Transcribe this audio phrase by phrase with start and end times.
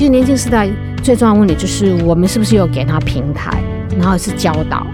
[0.00, 0.66] 其实年轻时代
[1.02, 3.62] 最重要的问题就是我们是不是有给他平台，
[3.98, 4.86] 然后是教导。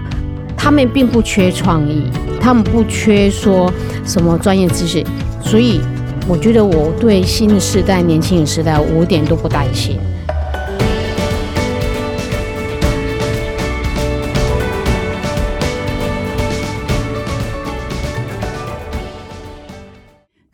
[0.57, 2.11] 他们并不缺创意，
[2.41, 3.71] 他们不缺说
[4.03, 5.01] 什么专业知识，
[5.41, 5.79] 所以
[6.27, 9.97] 我觉得我对新的时代、年轻的时代，我一点都不担心。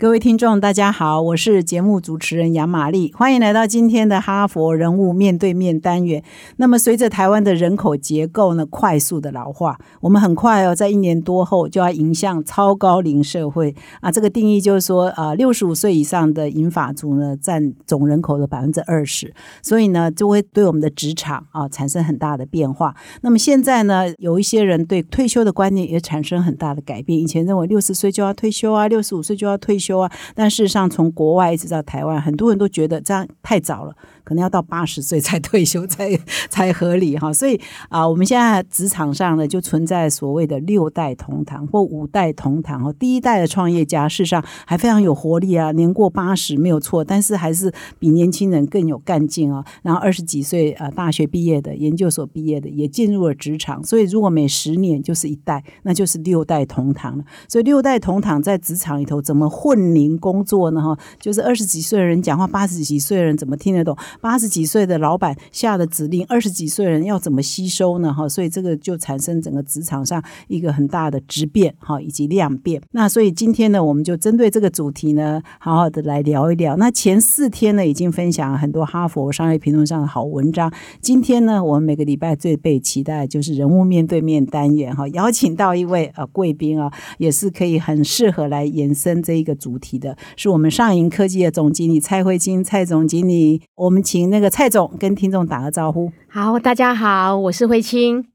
[0.03, 6.21] 各位听众，大家好，我是节目主持人杨玛丽，欢迎来到今天的哈佛人物面对面单元。
[6.57, 14.11] 那么，随着台湾的人口结构呢快速的老化，我们很快哦，在一年多后就要迎向超高龄社会啊。
[14.11, 22.93] 这个定义就是说，啊，六十五岁以上的银发族呢占总人口的百分之二十，所以呢就会对我们的职场啊产生很大的变化。
[23.21, 27.17] 那么现在呢，有一些人对退休的观念也产生很大的改变。
[27.17, 29.92] 以前认为六十岁就要退休啊，六十五岁就要退休。
[30.35, 33.95] 但事实上，从国外一直到台湾，很多人都觉得这样太早了。
[34.23, 36.17] 可能要到八十岁才退休 才
[36.49, 37.59] 才合理哈，所以
[37.89, 42.93] 啊，我们现在职场上呢就存在所谓的六代同堂或五代同堂哦。
[42.97, 49.63] 第一代的创业家事实上还非常有活力啊，年过八十没有错，但是还是比年轻人更有干劲啊。
[49.81, 57.23] 然后二十几岁啊，大学毕业的、研究所毕业的也进入了职场，所以如果每十年就是一代，那就是六代同堂了。
[57.47, 60.81] 所以六代同堂在职场里头怎么混龄工作呢？
[60.81, 63.97] 哈，就是二十几岁的人讲话，八十几岁的人怎么听得懂？
[64.21, 68.13] 八十几岁的老板下的指令，二十几岁人要怎么吸收呢？
[68.13, 72.81] 哈，所以这个就产生整个职场上一个很大的质变，哈，以及量变。
[72.91, 76.75] 那所以今天呢，我们就针对这个主题呢，好好的来聊一聊。
[76.77, 80.71] 那前四天呢，已经分享了很多哈佛商业评论上的好文章。
[81.01, 94.02] 今天呢，我们每个礼拜最被期待就是人物面对面单元，哈，邀请到一位呃贵宾啊，也是可以很适合来延伸这一个主题的，是我们上银科技的总经理蔡慧金蔡总经理，我们。
[94.03, 96.11] 请那个蔡总跟听众打个招呼。
[96.27, 98.25] 好，大家好，我是慧清。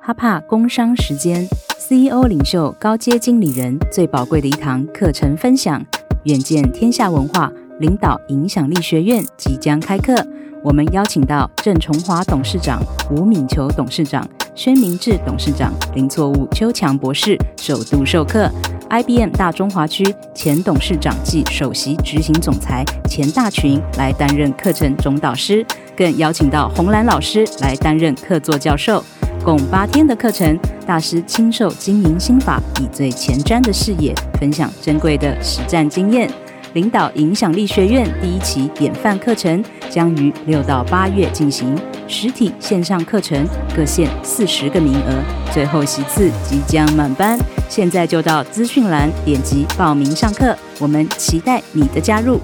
[0.00, 1.44] 哈帕工商时间
[1.76, 5.84] ，CEO 领袖高阶经理人最宝贵的一堂课程分享，
[6.24, 10.14] 远见天下文化领导影响力学院即将开课。
[10.62, 12.80] 我们邀请到郑崇华董事长、
[13.10, 14.24] 吴敏球董事长、
[14.54, 18.48] 宣明志董事长、林错误邱强博士首度授课。
[18.88, 25.66] IBM 大中华区前董事长暨首席执行总裁钱大群来担任课程总导师，
[25.96, 29.02] 更邀请到红兰老师来担任客座教授。
[29.44, 36.30] 共八天的课程，大师亲授经营心法，以最前瞻的视野分享珍贵的实战经验。
[36.76, 41.74] 领导影响力学院第一期典范课程将于六到八月进行，
[42.06, 47.38] 实体线上课程各限四十个名额，最后席次即将满班。
[47.70, 52.38] 现在就到资讯栏点击报名上课，我们期待你的加入。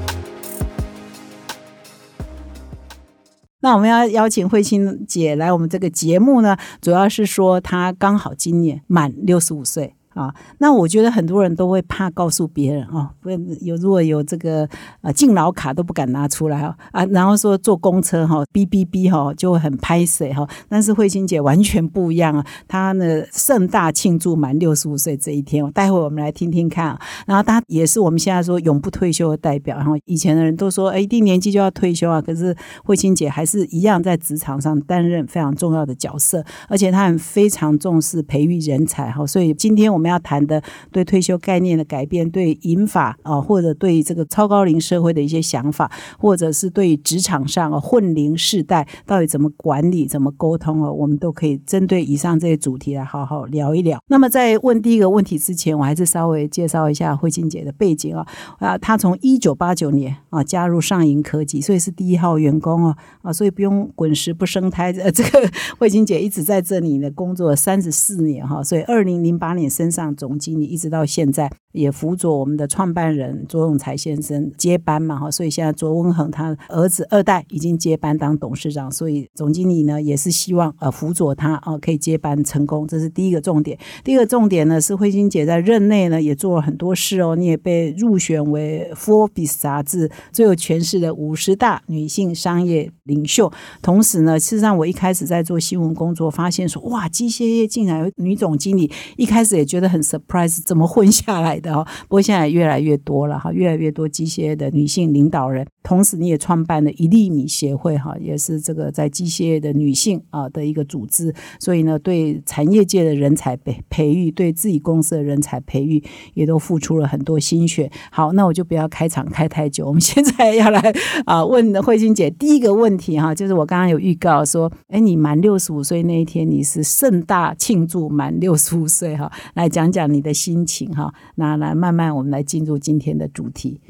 [3.61, 9.95] 那我们要邀请慧清姐来我们这个节目呢，主要是说她刚好今年满六十五岁。
[10.15, 13.31] 啊，那我觉得很多人都会怕告诉别人啊，不
[13.61, 14.69] 有如果有这个
[15.01, 40.02] 呃敬老卡都不敢拿出来啊啊，然后说坐公车哈哔哔哔哈就会很拍水哈，但是慧心姐完全不一样啊，她呢盛大庆祝满六十五岁这一天，待会我们来听听看啊，然后她也是我们现在说永不退休的代表，然后以前的人都说哎一定年纪就要退休啊，可是慧心姐还是一样在职场上担任非常重要的角色，而且她很非常重视培育人才哈，所以今天我们。
[40.03, 53.97] 我们要谈的对退休概念的改变，对银法啊，或者对这个超高龄社会的一些想法，或者是对职场上啊混龄世代到底怎么管理、怎么沟通哦，我们都可以针对以上这些主题来好好聊一聊。
[54.09, 58.27] 那么在问第一个问题之前，我还是稍微介绍一下慧静姐的背景啊
[58.59, 64.91] 啊，她从一九八九年啊加入上银科技，所以是第一号员工哦啊，所以不用滚石不生胎。
[64.95, 65.49] 呃，这个
[65.79, 69.92] 慧静姐一直在这里呢工作三十四年哈，所以二零零八年升。
[69.93, 83.79] 上总经理一直到现在也辅佐我们的创办人卓永才先生接班嘛哈，所以现在卓文恒他儿子二代已经接班当董事长，所以总经理呢也是希望呃辅佐他啊可以接班成功，这是第一个重点。
[84.03, 93.51] 第二个重点呢是慧心姐在任内呢也做了很多事哦，你也被入选为《Forbes》杂志最有权势的五十大女性商业领袖。
[93.81, 99.82] 同时呢，事实上我一开始在做新闻工作，发现说哇，机械业竟然有女总经理，一开始也觉得。
[99.83, 101.87] 得很 surprise，怎么混下来的哦？
[102.09, 105.67] 不过现在越来越多了哈，越来越多机械的女性领导人。
[105.83, 111.35] 同时，你也创办了一粒米协会哈，也是这个在机械的女性啊的一个组织。
[111.59, 116.03] 所以呢，对产业界的人才培培育，对自己公司的人才培育，
[116.35, 117.91] 也都付出了很多心血。
[118.13, 120.81] 好，那我就不要开场开太久， 我们现在要来
[121.27, 133.81] 啊问慧晶姐第一个问题哈，就是我刚刚有预告说，哎，你满六十五岁那一天，你是盛大庆祝满六十五岁哈，来讲讲你的心情哈，那来慢慢我们来进入今天的主题。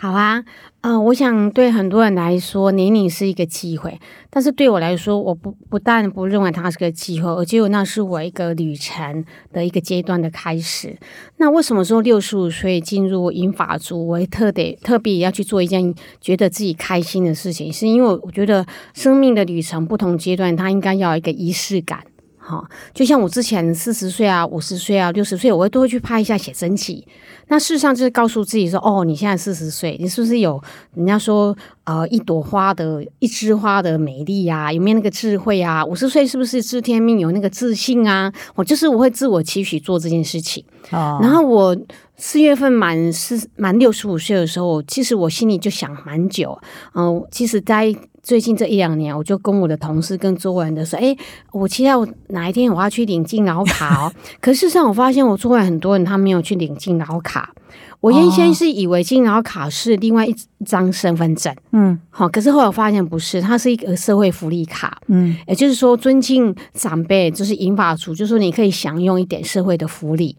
[0.00, 0.44] 好啊，
[0.82, 10.96] 嗯，我想对很多人来说，年龄是一个机会，但是对我来说，我不不但不认为它是个机会，而且那是我一个旅程的一个阶段的开始。
[11.38, 17.72] 那为什么说六十五岁进入银法族，我特得特别要去做一件觉得自己开心的事情？
[17.72, 18.64] 是因为我觉得
[18.94, 22.04] 生命的旅程不同阶段，它应该要一个仪式感。
[22.48, 27.06] 好，就像我之前四十岁啊、五十岁啊、六十岁，我会都会去拍一下写真集。
[27.48, 30.58] 那事实上就是告诉自己说：哦，你现在四十岁，你是不是有
[30.94, 31.54] 人家说
[31.84, 34.72] 呃一朵花的一枝花的美丽呀？
[34.72, 35.84] 有没有那个智慧啊？
[35.84, 38.32] 五十岁是不是知天命有那个自信啊？
[38.54, 40.64] 我就是我会自我期许做这件事情。
[40.90, 41.76] 然后我
[42.16, 46.58] 四月份满四满六十五岁的时候，其实我心里就想蛮久。
[46.94, 47.94] 嗯，其实在。
[48.28, 51.16] 最近这一两年，我就跟我的同事、跟周围人都说：“哎，
[51.50, 54.12] 我期待我哪一天我要去领敬老卡哦。
[54.38, 57.54] ”可事实上，我发现我周围很多人他没有去领敬老卡。
[58.00, 60.36] 我原先是以为敬老卡是另外一
[60.66, 70.36] 张身份证，嗯，好，可是后来我发现不是，它是一个社会福利卡，嗯，也就是说尊敬长辈，就是银发族，就是说你可以享用一点社会的福利。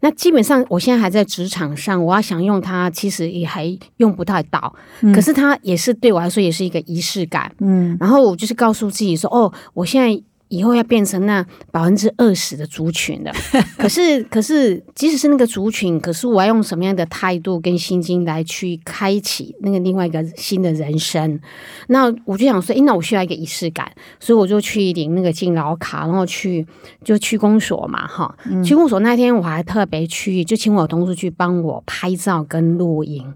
[0.00, 4.74] 那基本上，我现在还在职场上，我要想用它，其实也还用不太到。
[5.14, 7.54] 可是它也是对我来说，也是一个仪式感。
[7.58, 10.22] 嗯，然后我就是告诉自己说，哦，我现在。
[10.52, 13.32] 以后要变成那百分之二十的族群的，
[13.78, 21.40] 可是可是，即使是那个族群，可是我要用什么样的态度跟心境来去开启那个另外一个新的人生？
[21.88, 23.90] 那我就想说，诶，那我需要一个仪式感，
[24.20, 26.66] 所以我就去领那个敬老卡，然后去
[27.02, 33.32] 就去公所嘛，哈，去公所那天我还特别去，就请我同事去帮我拍照跟录影。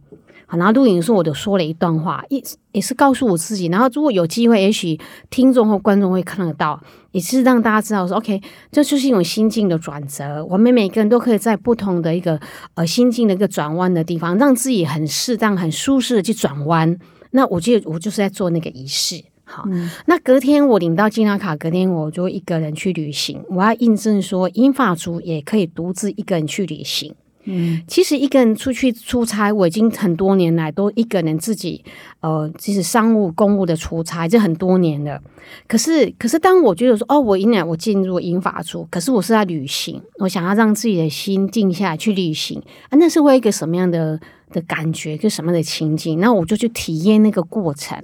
[0.48, 2.40] 好，然后录影时候我就说了一段话，也
[2.70, 3.66] 也是告诉我自己。
[3.66, 4.96] 然后如果有机会，也许
[5.28, 8.40] 听众或观众会看得到，也是让大家知道说，OK，
[8.70, 10.44] 这就是一种心境的转折。
[10.48, 12.38] 我们每个人都可以在不同的一个
[12.74, 16.96] 呃心境的一个转弯的地方，让自己很适当、很舒适的去转弯。
[17.32, 19.24] 那我觉得我就是在做那个仪式。
[19.42, 19.64] 好，
[20.06, 23.42] 那隔天我领到金卡卡，隔天我就一个人去旅行。
[23.48, 27.14] 我要印证说，英法族也可以独自一个人去旅行。
[27.46, 31.82] 嗯，其实一个人出去出差，我已经很多年来都一个人自己，
[32.20, 35.20] 呃，就是商务公务的出差，这很多年了。
[35.66, 42.60] 可是，可是当我觉得说，哦，我一年我进入英法族，可是我是在旅行，我想要让自己的心静下来去旅行
[42.90, 44.20] 啊，那是为一个什么样的？
[44.50, 47.96] 的感觉就什么的情景，那我就去体验那个过程。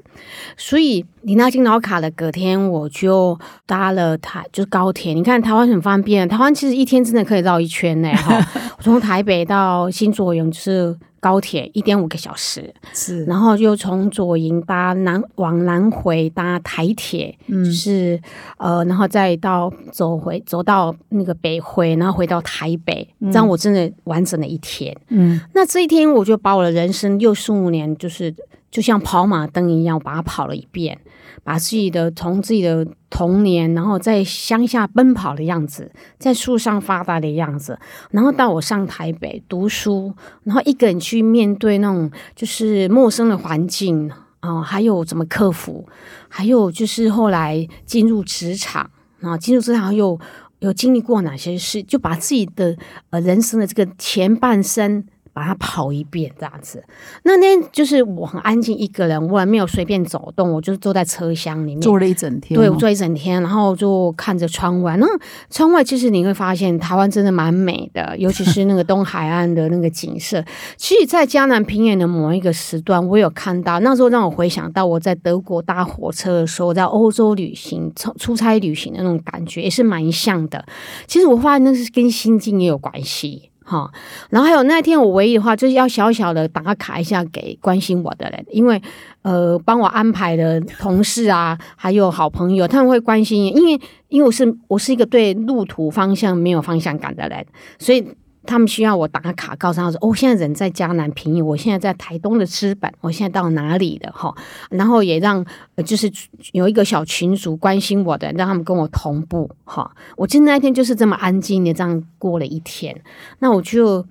[0.56, 5.12] 所以你拿金老卡的隔天，我就搭了台，就是高铁。
[5.12, 8.08] 你看台湾很方便，台湾其实一天真的可以绕一圈呢。
[8.14, 8.38] 哈，
[8.78, 10.98] 我从台北到新左营就是。
[11.22, 18.20] 高铁一点五个小时，是，然后又从左营搭南往南回搭台铁，嗯，是
[18.56, 28.34] 呃，然后再到走回走到那个北回，然后回到台北，这样我真的完整的一天，嗯，那这一天我就把我的人生六十五年，就是
[28.72, 30.98] 就像跑马灯一样，把它跑了一遍。
[31.44, 37.78] 把自己的从自己的童年，然后在乡下奔跑的样子，在树上发呆的样子，
[38.10, 44.10] 然后到我上台北读书，然后一个人去面对那种就是陌生的环境
[44.40, 45.88] 啊，还有怎么克服，
[46.28, 48.90] 还有就是后来进入职场
[49.20, 50.19] 啊，进入职场又
[50.60, 52.76] 有经历过哪些事，就把自己的
[53.10, 55.05] 呃人生的这个前半生。
[55.32, 56.84] 把它跑一遍这样子，
[57.22, 62.58] 那天就是我很安静一个人，我也没有随便走动，我就坐在车厢里面坐了一整天。
[62.58, 64.96] 对，我坐一整天，然后就看着窗外。
[64.98, 65.06] 那
[65.51, 70.44] 窗外其实你会发现，台湾真的蛮美的，尤其是那个东海岸的那个景色。
[70.77, 80.65] 其实，在江南平原的某一个时段，我有看到，那时候让我回想到我在德国搭火车的时候，在欧洲旅行、出出差旅行的那种感觉，也是蛮像的。
[81.06, 83.51] 其实我发现那是跟心境也有关系。
[83.64, 83.90] 哈，
[84.31, 88.81] 然后还有那天我唯一的话就是要小小的打卡一下给关心我的人，因为
[89.22, 97.46] 呃帮我安排的同事啊，还有好朋友，他们会关心，因为因为我是我是一个对路途方向没有方向感的人，
[97.78, 98.04] 所以
[98.44, 104.34] 他们需要我打卡，告诉他说：“哦，我现在人在江南平邑，我现在在台东的资本，我现在到哪里了？”哈，
[104.70, 105.44] 然后也让
[105.77, 106.11] 呃就是
[106.53, 109.51] 有一个小群组关心我的，让他们跟我同步。
[109.65, 113.01] 哈，我记得那一天就是这么安静的这样过了一天，
[113.39, 114.05] 那我就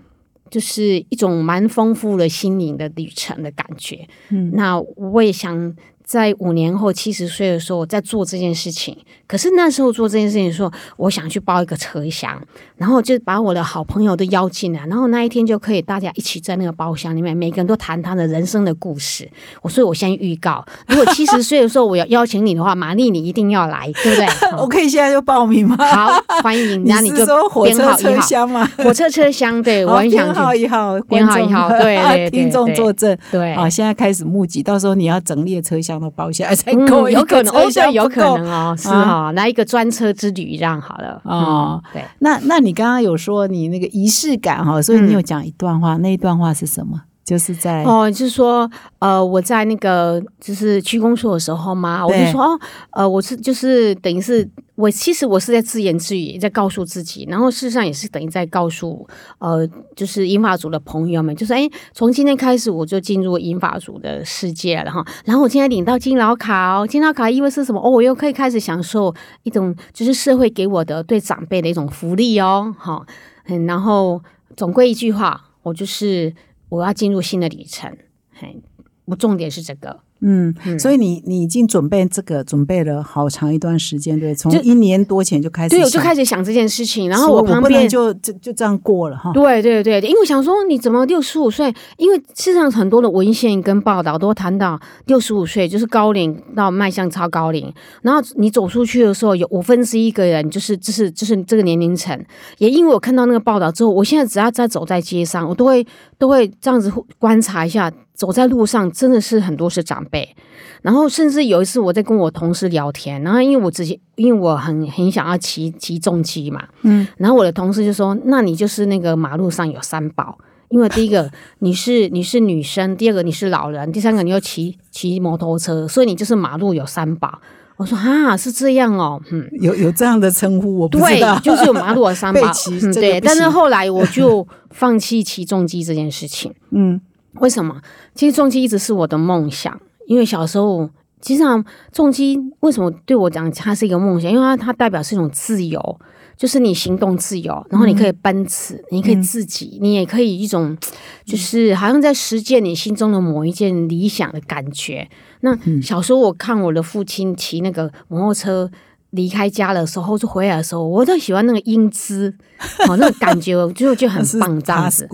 [0.50, 4.08] 就是一种蛮丰富的心灵的旅程的感觉。
[4.30, 5.76] 嗯，那我也想。
[6.12, 8.98] 在五年后七十岁的时候，我在做这件事情。
[9.26, 12.38] 可是那时候做这件事情的时候，我想去包一个车厢，
[12.76, 19.26] 然后就把我的好朋友都邀进来，然后那一天就可以大家一起在那个包厢里面，每个人都谈他的人生的故事。
[19.62, 24.28] 我所以，我先预告，如果七十岁的时候我要邀请你的话，玛丽你一定要来，对不对？
[24.60, 25.78] 我可以现在就报名吗？
[25.78, 26.84] 好，欢迎。
[26.84, 28.70] 那 你就火车车厢吗？
[28.80, 33.56] 火车车厢，对我很想编号一号，编号一号，对 对对，听众作证，对。
[33.56, 36.01] 好，现在开始募集，到时候你要整列车厢。
[36.10, 41.84] 包下来才够，有可能哦，对，有可能哦，是哈，来一个专车之旅这样好了哦。
[41.94, 47.02] 对，那那你刚刚有说你那个仪式感哈，所以你有讲一段话，那一段话是什么？
[47.24, 52.60] 就是在哦，就是说，呃，我在那个就是区公所的时候嘛，我就说哦，
[52.92, 67.80] 呃，我是就是等于是我其实我是在自言自语，在告诉自己，然后事实上也是等于在告诉呃，就是英法组的朋友们，就是哎，从今天开始我就进入英法组的世界了哈，然后我今天领到金老卡哦，金老卡意味是什么？
[67.80, 69.14] 哦，我又可以开始享受
[69.44, 73.06] 一种就是社会给我的对长辈的一种福利哦，好，
[73.46, 74.20] 嗯，然后
[74.58, 76.34] 总归一句话，我就是。
[76.72, 77.98] 我要进入新的里程，
[78.32, 78.62] 嘿，
[79.04, 80.04] 我重点是这个。
[80.22, 89.32] 嗯，所以你你已经准备这个准备了好长一段时间，对，从一年多前就开始，对，我就开始想这件事情，然后我旁边就就就这样过了哈。
[89.34, 91.74] 对对对，因为想说你怎么六十五岁？
[91.98, 97.74] 因为事实上很多的文献跟报道都谈到六十五岁就是高龄到迈向超高龄，
[98.04, 102.18] 然后你走出去的时候有五分之一个人就是就是就是这个年龄层。
[102.60, 105.86] 也因为我看到那个报道之后，我现在只要在走在街上，我都会
[106.20, 107.92] 都会这样子观察一下。
[108.22, 110.36] 走在路上真的是很多是长辈，
[110.84, 120.38] 然后甚至有一次我在跟我同事聊天，然后因为我之前因为我很很想要骑骑重机嘛，嗯，然后我的同事就说：“那你就是那个马路上有三宝，
[120.70, 121.32] 因为第一个
[121.66, 127.42] 你是你是女生，第二个你是老人，第三个你又骑骑摩托车，所以你就是马路有三宝。”
[127.78, 132.42] 我说：“啊，是这样哦，嗯，有有这样的称呼，我不知道，就是有马路有三宝，
[132.94, 133.20] 对。
[133.20, 137.02] 但是后来我就放弃骑重机这件事情，嗯。”
[137.36, 137.82] 为什么？
[138.14, 140.90] 其实重机一直是我的梦想，因为小时候，
[141.22, 144.32] 其实上重机为什么对我讲它是一个梦想？
[144.32, 146.00] 因为它它代表是一种自由，
[146.36, 150.78] 就是你行动自由，然后你可以奔驰，你可以自己，你也可以一种，
[151.26, 155.10] 就是好像在实践你心中的某一件理想的感觉。
[155.40, 158.70] 那小时候我看我的父亲骑那个摩托车。
[159.12, 162.34] 离开家的时候，就回来的时候，我都喜欢那个英姿，
[162.90, 165.08] 哦，那个感觉就就很棒，这样子。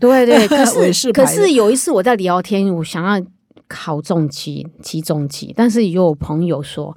[0.00, 3.24] 对对， 可是可是有一次我在聊天，我想要
[3.68, 6.96] 考重机，骑重机，但是有朋友说，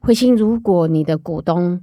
[0.00, 1.80] 慧心，如果你的股东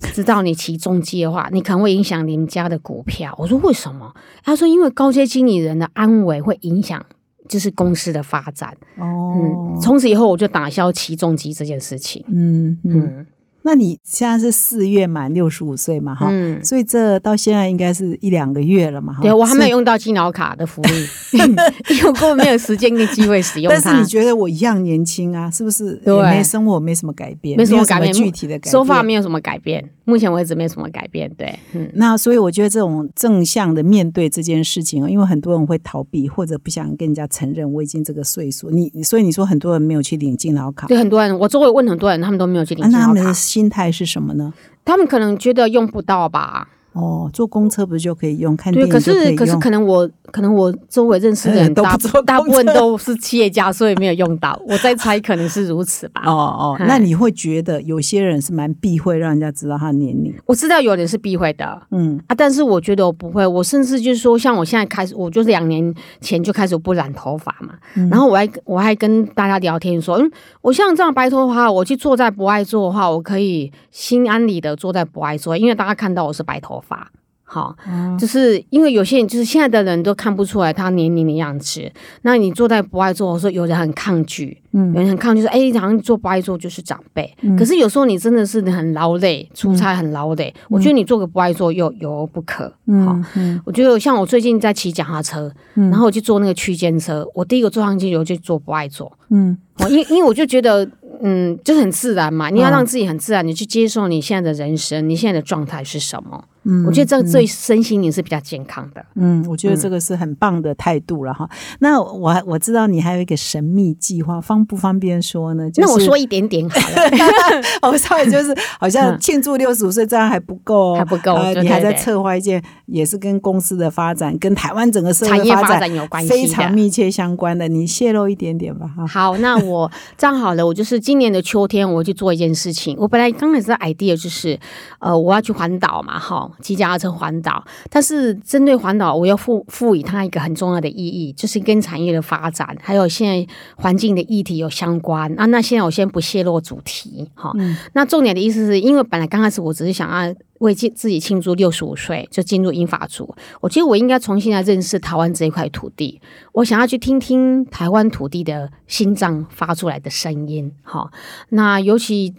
[0.00, 3.34] 知道你骑重机的话，你可能会影响你们家的股票。
[3.38, 4.14] 我说为什么？
[4.44, 7.04] 他说因为高阶经理人的安危会影响，
[7.48, 8.76] 就是公司的发展。
[8.98, 9.34] 哦，
[9.74, 12.24] 嗯，从此以后我就打消骑重机这件事情。
[12.28, 13.26] 嗯嗯。
[13.62, 16.14] 那你现在是四月满六十五岁嘛？
[16.14, 16.30] 哈，
[16.62, 19.12] 所以这到现在应该是一两个月了嘛？
[19.12, 21.06] 哈对，我还没有用到敬老卡的福利，
[21.94, 23.80] 因为我根本没有时间跟机会使用它。
[23.80, 25.50] 但是你觉得我一样年轻啊？
[25.50, 25.94] 是不是？
[26.04, 29.90] 对，没生活没什么改变，没什么改变，具体的改变，说法没有什么改变。
[30.04, 31.30] 目前为止没有什么改变。
[31.38, 31.88] 对，嗯。
[31.94, 38.70] 那所以我觉得这种正向的面对这件事情，因为很多人会逃避或者不想跟人家承认我已经这个岁数。
[38.70, 43.32] 你所以你说很多人没有去领敬老卡，对，很多人我周围问很多人，他们都没有去领敬老卡。
[43.50, 44.52] 心态是什么呢？
[44.84, 46.68] 他们可能觉得用不到吧。
[46.92, 48.56] 哦，坐公车不是就可以用？
[48.56, 54.60] 看电影可是可是可能我可能我周围认识的人 大大部分都是企业家，所以没有用到。
[54.66, 56.22] 我在猜可能是如此吧。
[56.26, 60.34] 哦哦，那你会觉得有些人是蛮避讳让人家知道他年龄？
[60.46, 63.46] 我知道有人是避讳的，嗯啊，但是我觉得我不会。
[63.46, 67.74] 我甚至就是说，像我现在开始，我就是两年前就开始不染头发嘛。
[68.10, 70.30] 然后我还我还跟大家聊天说，嗯，
[70.60, 77.10] 我像这样白头发，我去坐在不爱坐的话，我可以心安理得坐在不爱坐，因为大家看到我是白头发。
[77.52, 77.74] 好，
[78.16, 81.90] 就是因为有些人就是现在的人都看不出来他年龄的样子。
[82.22, 87.36] 那你坐在不爱坐，说有人很抗拒，嗯，有人很抗拒说，哎，好像坐不爱坐就是长辈。
[87.58, 92.72] 可是有时候你真的是很劳累，出差很劳累，我觉得你坐个不爱坐又有不可。
[93.04, 93.18] 好，
[93.64, 99.58] 我觉得像我最近在骑脚踏车，然后我去坐那个区间车，我第一个坐上去我就坐不爱坐，嗯，
[99.88, 100.88] 因因为我就觉得，
[101.20, 106.44] 嗯，就是很自然嘛，你要让自己很自然，你去接受你现在的人生，你现在的状态是什么。
[106.64, 109.04] 嗯我觉得这个对身心灵是比较健康的。
[109.14, 111.48] 嗯，我觉得这个是很棒的态度了哈。
[111.80, 115.70] 那我还我知道你还有一个神秘计划，方不方便说呢？
[115.70, 126.70] 就是、那我说一点点好了，我 稍微就是好像庆祝六十五岁这样还不够哦，还不够呃你还在策划一件也是跟公司的发展、跟台湾整个社会产业发展展有关系非常。
[126.70, 129.06] 密切相关的，你泄露一点点吧哈。
[129.06, 132.96] 好，那我这样好了，我就是今年的秋天，我去做一件事情。
[132.98, 134.58] 我本来刚开始的 idea 就是，
[134.98, 137.64] 呃，我要去环岛嘛，哈，骑脚踏车环岛。
[137.88, 145.32] 但是针对环岛，我要赋赋予它一个很重要的意义，就是跟产业的发展，还有现在环境的议题有相关。
[145.38, 147.52] 啊，那现在我先不泄露主题，哈。
[147.92, 156.20] 那重点的意思是因为本来刚开始我只是想要为自自己庆祝六十五岁就进入英法族，我觉得我应该重新来认识台湾这一块土地，
[156.52, 160.72] 我想要去听听台湾土地的心脏发出来的声音。
[160.82, 161.10] 哈，
[161.50, 162.34] 那尤其。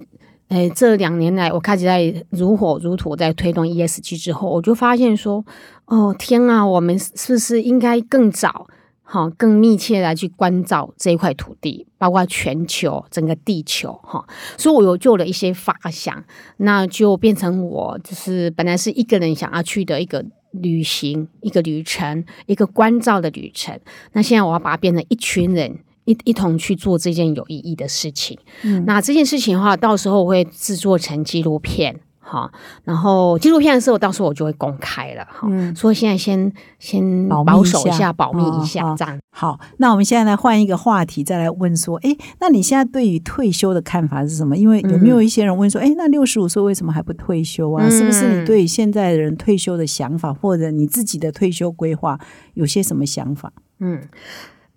[0.52, 5.46] 诶，这两年来，我开始在如火如荼在推动 ESG 之后，我就发现说，
[5.86, 8.68] 哦天啊，我们是不是应该更早，
[9.02, 14.26] 哈，更密切来去关照这一块土地，包括全球整个地球，哈，
[14.58, 16.22] 所以我有做了一些发想，
[16.58, 23.80] 那就变成我就是本来是一个人想要去的一个旅行，一个旅程，一个关照的旅程，
[24.12, 25.80] 那现在我要把它变成一群人。
[26.06, 28.38] 一一同去做这件有意义的事情。
[28.64, 32.00] 嗯，那这件事情的话，到时候我会制作成纪录片。
[32.24, 32.50] 哈，
[32.86, 35.50] 然后纪录片的时候，到时候我就会公开了哈。
[35.76, 39.20] 所以现在先先保守一一下下，保密哦一下哦，这样。
[39.32, 44.56] 好，那我们现在来换一个话题，再来问说，哎，那你现在对于退休的看法是什么？
[44.56, 47.84] 因为有没有一些人问说，哎、那六十五岁为什么还不退休啊？
[47.86, 52.18] 嗯是不是你对现在的人退休的想法，或者你自己的退休规划
[52.54, 53.52] 有些什么想法？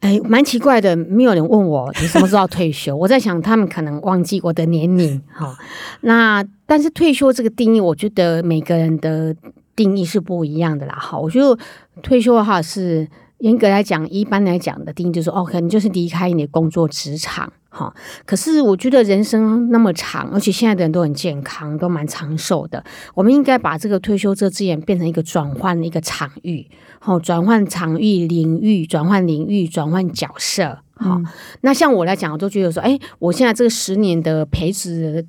[0.05, 2.95] 哎，蛮奇怪的，没有人问我你什么时候退休。
[2.95, 5.57] 我在想，他们可能忘记我的年龄哈、
[6.03, 9.35] 那但是退休这个定义，我觉得每个人的
[9.75, 10.95] 定义是不一样的啦。
[10.95, 11.59] 哈，我觉得
[12.03, 13.09] 退休的话是
[13.39, 17.51] 严格来讲，一般来讲的定义就是哦，可能就是离开你的工作职场。
[17.71, 17.93] 哈，
[18.27, 22.85] 可是我觉得人生那么长，而且现在的人都很健康，都蛮长寿的。
[23.15, 26.69] 我们应该把这个退休这字眼变成一个转换的一个场域，
[27.05, 30.79] 好、转换场域、领域，转换领域，转换角色。
[30.95, 31.21] 好、
[31.61, 35.27] 那像我来讲，我都觉得说，哎，我现在这个十年的培植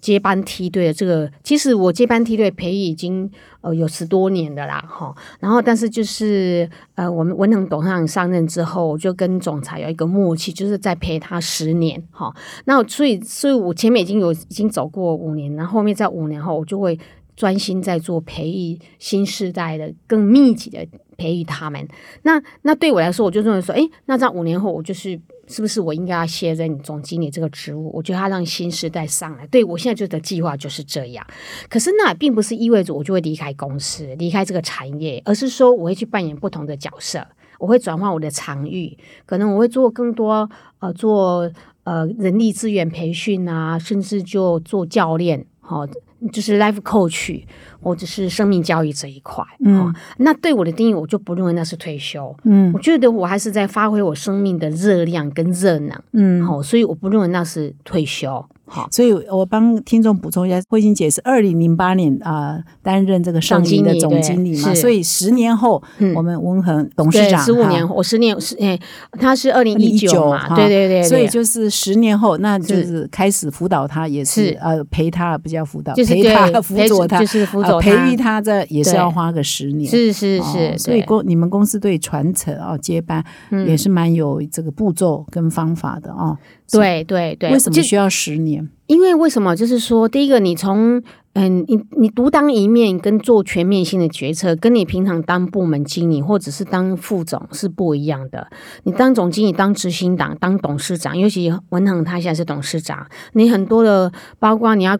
[0.00, 5.14] 接班梯队的这个，其实我接班梯队培育已经呃有十多年的啦，哈。
[5.38, 12.34] 然后，但是就是呃，我们文能董事长上任之后，我就跟总裁有一个默契，就是在陪他十年，哈。
[12.64, 16.98] 那所以，所以我前面已经有已经走过五年，然后后面在五年后，我就会
[17.42, 21.88] 专心在做培育新时代的更密集的培育他们。
[22.22, 27.90] 那那对我来说，我就认为说，诶，那在五年后，我就是是不是我应该要卸任总经理这个职务？
[27.92, 29.44] 我觉得他让新时代上来。
[29.48, 31.26] 对我现在就的计划就是这样。
[31.68, 37.26] 可是那并不是意味着我就会离开公司、离开这个产业，而是说我会去扮演不同的角色，
[37.58, 41.50] 我会转换我的场域，可能我会做更多呃做
[41.82, 45.84] 呃人力资源培训啊，甚至就做教练，好、
[46.30, 47.42] 就是 life coach
[47.80, 52.72] 或者是生命教育这一块，嗯，那对我的定义，我就不认为那是退休，嗯。
[52.72, 66.14] 我觉得我还是在发挥我生命的热量跟热能，嗯，好、所以我不认为那是退休，好、所以我帮听众补充一下，慧晶姐是二零零八年啊、担任这个上银的总经理嘛，理所以十年后，嗯。
[66.14, 68.78] 我们文恒董事，长十五年，我十年是诶，
[69.18, 74.58] 他是二零一九嘛，对对对对，所以就是十年后，那就是开始辅导他，也是是。
[74.60, 77.90] 呃陪他，不叫辅导，就是陪他 辅佐他，就是辅呃佐他。
[77.90, 79.90] 培育他，这也是要花个十年。
[79.90, 80.78] 是是哦是，对。
[80.78, 83.66] 所以公你们公司对传承哦接班嗯。
[83.66, 86.36] 也是蛮有这个步骤跟方法的哦。
[86.72, 88.68] 对对对，为什么需要十年？
[88.86, 89.54] 因为为什么？
[89.54, 91.02] 就是说，第一个，你从
[91.34, 98.48] 嗯，你你独当一面跟做全面性的决策，跟你平常当部门经理或者是当副总是不一样的。
[98.82, 104.98] 你当总经理、当执行长、当董事长，尤其文恒他现在是董事长，你很多的，包括你要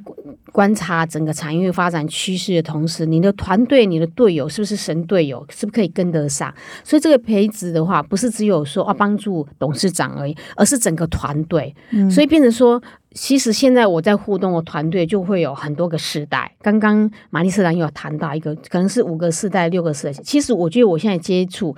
[0.53, 6.55] 观察整个产业发展趋势的同时，你的团队、你的队友是不是神队友，是不是可以跟得上？
[6.85, 11.75] 所以这个培植的话，不是只有说啊帮助董事长而已，而是整个团队。
[12.11, 12.81] 所以变成说，
[13.13, 16.55] 其实现在我在互动的团队就会有很多个世代。
[16.61, 20.13] 刚刚玛丽社长有谈到一个，可能是五个世代、六个世代。
[20.13, 21.75] 其实我觉得我现在接触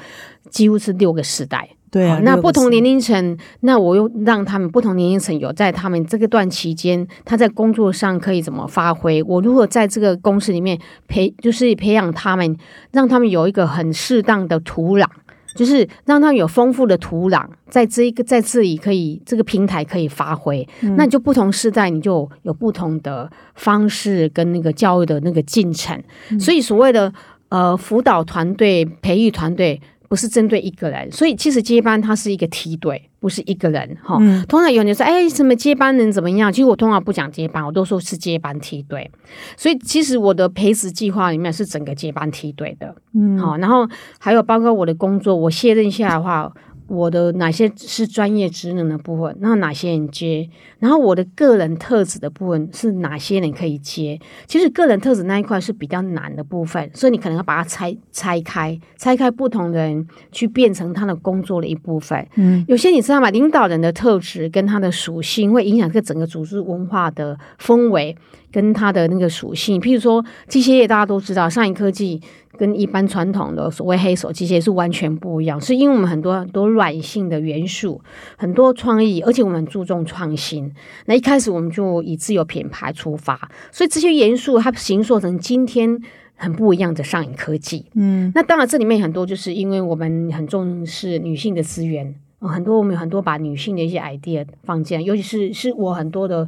[0.51, 1.69] 几乎是六个世代。
[1.95, 9.23] 对啊，那不同年龄层，那我又让他们不同年龄层有在他们这个段期间，他在工作上可以怎么发挥？
[9.23, 10.77] 我如何在这个公司里面
[11.07, 12.57] 培，就是培养他们，
[12.91, 15.07] 让他们有一个很适当的土壤。
[15.55, 20.67] 就是让他们有丰富的土壤，在这一个在这里可以这个平台可以发挥。
[20.97, 25.97] 那就不同时代，你就有不同的方式跟那个教育的那个进程。
[26.41, 27.13] 所以所谓的
[27.51, 29.81] 呃辅导团队、培育团队。
[30.09, 34.19] 不是针对一个人，所以其实接班它是一个梯队，不是一个人哈。
[34.47, 36.53] 通常有人说，哎，什么接班人怎么样？
[36.53, 39.11] 其实我通常不讲接班，我都说是接班梯队。
[39.57, 43.89] 所以其实我的培植计划里面是整个接班梯队的，嗯，好，然后
[44.19, 46.53] 还有包括我的工作，我卸任下来的话。
[46.87, 49.37] 我的哪些是专业职能的部分？
[49.41, 50.49] 那哪些人接？
[50.79, 54.21] 然后我的个人特质的部分是哪些人可以接？
[54.47, 62.27] 其实个人特质那一块是比较难的部分，所以你可能要把它拆拆开，拆开不同的人去变成他的工作的一部分。
[62.35, 63.31] 嗯，有些你知道吗？
[63.31, 68.15] 领导人的特质跟他的属性会影响这整个组织文化的氛围
[68.55, 69.81] 跟它的那个属性。
[69.81, 72.23] 譬如说机械业，大家都知道，上一科技。
[72.57, 78.01] 跟一般传统的所谓黑手机械是完全不一样，是因为我们很多很多软性的元素，
[78.37, 80.73] 很多创意，而且我们注重创新。
[81.07, 86.01] 那一开始我们就以自有品牌出发，所以这些元素它形塑成今天
[86.37, 87.87] 很不一样的上影科技。
[87.95, 92.15] 嗯，那当然这里面很多就是因为我们很重视女性的资源。
[92.39, 96.47] 很多我们有很多把女性的一些 idea 放进来，尤其是是我很多的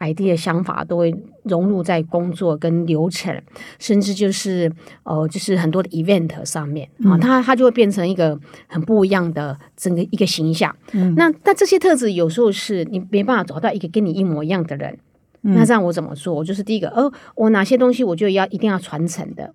[0.00, 3.42] idea 想法都会融入在工作跟流程，
[3.78, 4.70] 甚至就是
[5.02, 10.74] 呃就是很多的 event 上面啊，它它就会变成一个很不一样的整个一个形象。
[11.16, 14.98] 那但这些特质有时候是你没办法找到一个跟你一模一样的人，
[15.42, 16.34] 那这样我怎么做？
[16.34, 19.54] 我就是第一个，哦，我哪些东西我就要一定要传承的，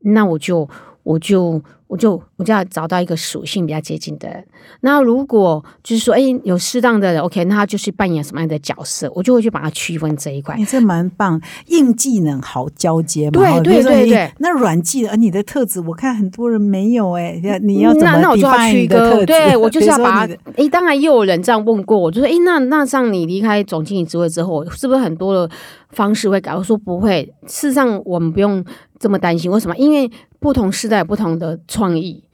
[0.00, 0.68] 那我就
[1.02, 1.62] 我就。
[1.90, 4.46] 我就我就要找到一个属性比较接近的人。
[4.82, 10.54] 那如果就是说，哎，有适当的人，OK，那他就是扮演什么样的角色，我就会去把它区分这一块。
[10.56, 13.40] 你这蛮棒，硬技能好交接嘛。
[13.40, 14.32] 对对对对。
[14.38, 19.26] 那软技能，你的特质，我看很多人没有哎，你要怎么那我就要区隔。
[19.26, 20.28] 对我就是要把。
[20.56, 25.50] 哎，当然也有人这样问过我，就说，哎，那那像你离开总经理职位之后，是不是很多的
[25.88, 26.54] 方式会改？
[26.54, 28.64] 我说不会，事实上我们不用
[29.00, 29.50] 这么担心。
[29.50, 29.76] 为什么？
[29.76, 30.08] 因为。
[30.40, 32.24] 不同时代有不同的创意，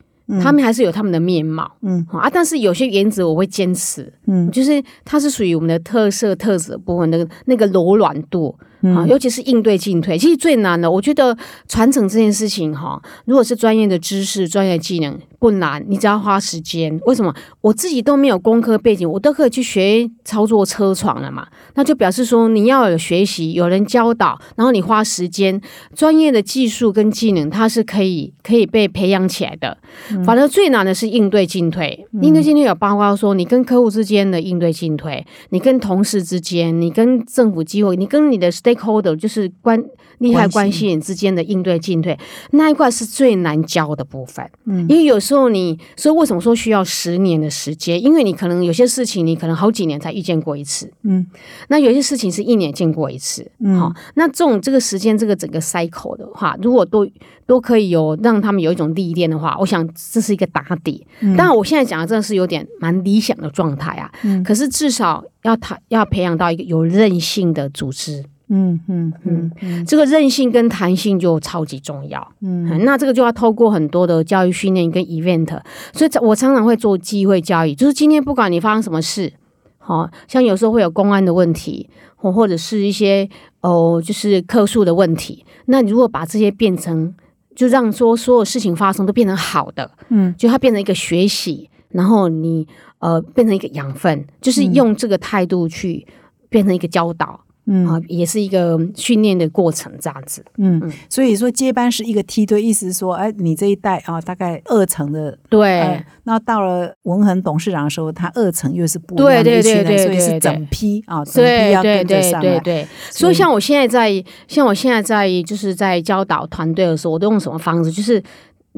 [0.40, 2.07] 他们还是有他们的面貌，嗯。
[2.11, 8.57] 啊，但是有些原则我会坚持，嗯，就是它是属于我们的特色特质部分那个那个柔软度。
[8.82, 11.36] 啊，尤其是应对进退，其实最难的，我觉得
[11.68, 16.98] 传承这件事情哈，如果是专业的知识、专业技能不难，你只要花时间。
[17.06, 21.46] 为什么我自己都没有工科背景，我都可以去学操作车床了嘛？
[21.74, 25.60] 那就表示说你要有学习，有人教导，然后你花时间，
[25.94, 29.78] 专业的技术跟技能，它是可以可以被培养起来的。
[30.24, 39.81] 反正最难的是应对进退，应对进退有包括说你跟客户之间的应对进退，你跟同事之间，你跟政府机构，你跟你的 stakeholder 就是关
[40.18, 42.18] 利害关系人之间的应对进退，
[42.52, 44.48] 那一块是最难教的部分。
[44.64, 48.02] 嗯，因为有时候你所以为什么说需要十年的时间？
[48.02, 51.26] 因为你可能有些事情你可能好几年才遇见过一次，嗯，
[51.68, 57.07] 那有些事情是一年见过一次，嗯，好，那这种这个时间这个整个 cycle 的话，如果都
[57.46, 61.07] 都可以有让他们有一种历练的话，我想这是一个打底。
[61.37, 68.24] 当然，我现在讲的真的是有点蛮理想的状态啊，嗯，可是至少要他要培养到一个有韧性的组织。
[68.48, 72.32] 嗯嗯嗯，这个韧性跟弹性就超级重要。
[72.40, 75.61] 嗯，那这个就要透过很多的教育训练跟 event，
[75.92, 79.32] 所以我常常会做机会教育，就是今天不管你发生什么事，
[79.78, 83.28] 好像有时候会有公安的问题，或或者是一些
[83.62, 85.44] 哦，就是客诉的问题。
[85.64, 87.12] 那你如果把这些变成，
[87.56, 92.64] 就让说所有事情发生都变成好的，嗯，就它变成一个学习，然后你
[93.00, 96.06] 呃变成一个养分，就是用这个态度去
[96.48, 97.40] 变成一个教导。
[97.66, 100.44] 嗯啊，也是一个训练的过程，这样子。
[100.57, 106.02] 嗯，所以说接班是一个梯队，意思是说，哎，你这一代啊，大概二层的，对。
[106.24, 112.59] 那到了文恒董事长的时候，他二层又是不一样的群人，所以是整批啊，整批要跟得上来。
[112.61, 117.90] 对，所以像我现在在，像我现在在，就是在教导团队的时候，我都用什么方式？
[117.90, 118.22] 就是。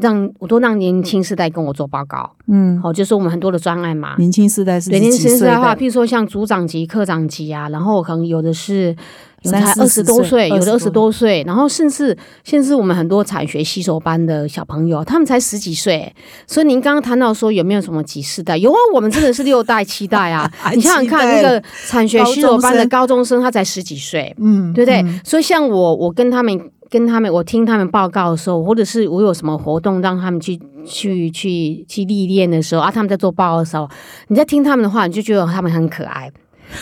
[0.01, 4.15] 让我都让年轻世代跟我做报告，嗯，好，就是我们很多的专案嘛。
[4.19, 8.95] 年轻世代是年轻世代的话，譬如说像组长级、科长级啊，然后可能有的是
[9.43, 16.15] 有才二十多岁，有的二十多岁，然后甚至甚至我们很多产学新手班的小朋友，他们才十几岁。
[16.47, 18.57] 所以您刚刚谈到说有没有什么几世代？
[18.57, 20.51] 有啊，我们真的是六代七代啊！
[20.75, 25.05] 你想想看，那个产学新手班的高中生，他才十几岁，嗯，对不对？
[25.25, 26.71] 所以像我，我跟他们。
[26.91, 33.89] 跟他们，我听他们报告的时候，或者是我有什么活动让他们去去去去历练的时候啊，他们在做报告的时候，
[34.29, 36.31] 你在听他们的话，你就觉得他们很可爱。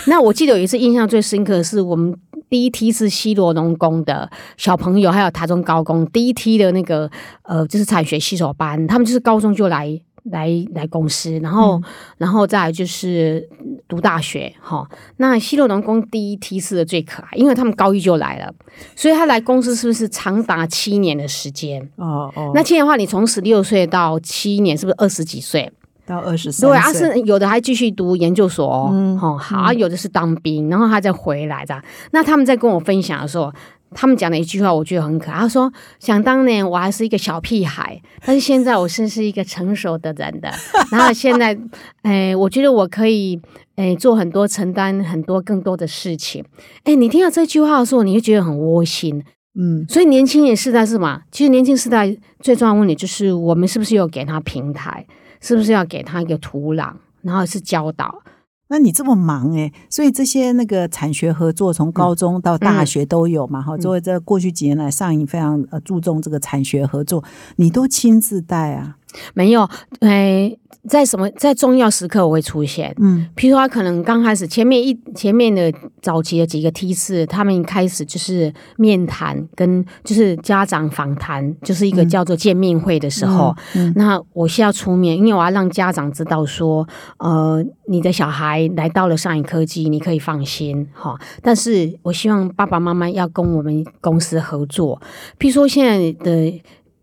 [0.07, 2.15] 那我记得有一次印象最深刻的是，我们
[2.49, 7.11] 第一梯是西罗农工的小朋友，还有台中高工第一梯的那个
[7.43, 11.81] 呃，就是产学新手班，他们就是高中就来来来公司，然后、
[12.19, 13.49] 然后再来就是
[13.89, 14.89] 读大学哈。
[15.19, 18.53] 那西洛农工第一梯次的最可爱，因为他们高一就来了，
[18.95, 21.83] 所以他来公司是不是长达七年的时间？
[21.97, 25.73] 哦哦，那七年的话，你从十六岁到七年，是不是二十几岁？
[26.07, 31.83] 到二十岁对啊，是有的还继续读研究所哦，嗯哦好、啊，有的是当兵，然后他再回来的。
[32.13, 33.53] 那他们在跟我分享的时候，
[33.93, 35.39] 他们讲的一句话，我觉得很可爱。
[35.39, 40.51] 他说：“想当年我还是一个小屁孩，但是现在我是是一个成熟的人的。
[40.91, 41.57] 然后现在，
[42.03, 43.41] 哎，我觉得我可以，
[43.77, 46.45] 哎，做很多承担很多更多的事情。
[46.85, 49.25] 哎，你听到这句话的时候，你会觉得很窝心。
[49.59, 51.23] 嗯所以年轻人世代是什么？
[51.31, 55.07] 其实年轻时代最重要的问题就是，我们是不是有给他平台？
[55.41, 58.23] 是不是要给他一个土壤，然后是教导？
[58.69, 63.63] 那你这么忙诶，所以这些那个产学合作，从高中到大学都有嘛？
[63.63, 67.23] 哈、作为这过去几年来，上影非常呃注重这个产学合作，
[67.57, 68.97] 你都亲自带啊？
[69.35, 69.69] 没有，
[70.01, 70.57] 哎，
[70.89, 72.95] 在什么在重要时刻我会出现。
[72.99, 86.87] 嗯譬如说，他可能刚开始前面一前面的早期的几个梯次，他们开始就是面谈跟就是家长访谈，就是一个叫做见面会的时候，嗯那我需要出面，因为我要让家长知道说，
[87.19, 91.19] 呃，你的小孩来到了上影科技，你可以放心哈。
[91.43, 95.01] 但是我希望爸爸妈妈要跟我们公司合作，
[95.39, 96.61] 譬如说现在的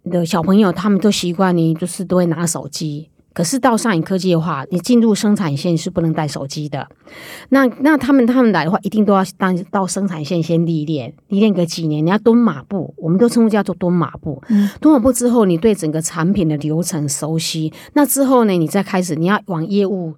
[0.10, 3.10] 的小朋友，他们都习惯你就是都会拿手机。
[3.34, 6.88] 可是到上影科技的话，你进入生产线是不能带手机的。
[7.50, 14.40] 那那他们他们来的话，一定都要当到生产线先历练，历练个几年，你要蹲马步，我们都称呼叫做蹲马步。
[14.50, 20.14] 嗯蹲马步之后，你对整个产品的流程熟悉，那之后呢，你再开始你要往业务。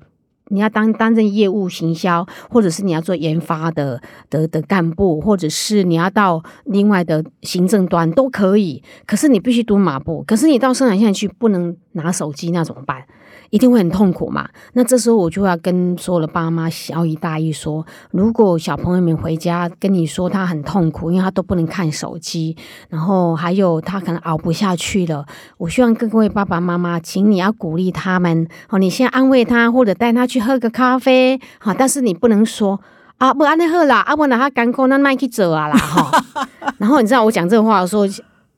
[0.49, 8.83] 你要当担任业务行销，或者是你要做研发的的的干部，或者是你要到另外的行政端都可以。
[9.05, 13.03] 可是你必须读马步，可是你到生产线去不能拿手机，那怎么办？
[13.49, 14.47] 一定会很痛苦嘛。
[14.73, 22.55] 那这时候我就要跟所有的爸妈小以大意说，如果小朋友们回家跟你说他很痛苦，因为他都不能看手机，
[22.89, 25.25] 然后还有他可能熬不下去了，
[25.57, 32.79] 我希望各位爸爸妈妈，请你要鼓励他们哦，你先安慰他，或者带他去喝个咖啡，好，但是你不能说。
[33.17, 36.11] 啊，不安尼好啦，啊，不然他干口，那卖去走啊啦，哈。
[36.79, 38.03] 然后你知道我讲这个话的时候，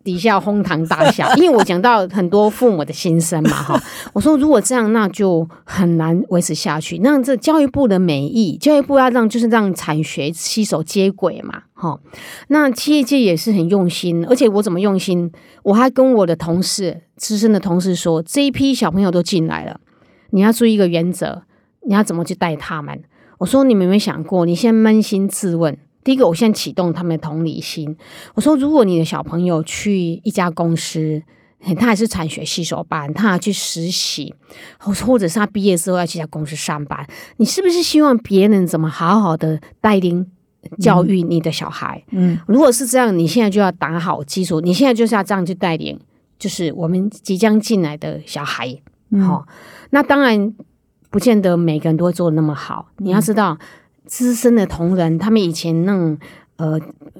[0.08, 3.84] 底下哄堂大笑， 因为我讲到很多父母的心声嘛，哈。
[4.14, 7.00] 我说如果这样，那就很难维持下去。
[7.00, 12.00] 那这教育部的美意，教育部要让就是让产学携手接轨嘛，哈。
[12.48, 15.30] 那企业界也是很用心，而且我怎么用心？
[15.64, 19.82] 我还跟我的同事、资深的同事说，这一批小朋友都进来了，
[20.30, 21.42] 你要注意一个原则，
[21.86, 23.04] 你要怎么去带他们？
[23.40, 24.46] 我说你们有没有想过？
[24.46, 25.78] 你先扪心自问。
[26.08, 27.94] 第一个，我先启动他们的同理心。
[28.34, 31.22] 我说，如果你的小朋友去一家公司，
[31.78, 34.34] 他还是产学系手班，他要去实习，
[34.80, 40.26] 或或者是他毕业之后要去一家公司上班，你是不是希望别人怎么好好的带领
[40.80, 42.02] 教育你的小孩？
[42.12, 46.00] 嗯如果是这样，你现在就要打好基础，你现在就是要这样去带领，
[46.40, 48.74] 就是我们即将进来的小孩。
[49.10, 49.46] 嗯好、
[49.90, 50.54] 那当然
[51.10, 52.92] 不见得每个人都会做的那么好。
[53.00, 53.58] 你要知道，
[54.08, 56.18] 资深的同仁，他们以前那种
[56.56, 56.80] 呃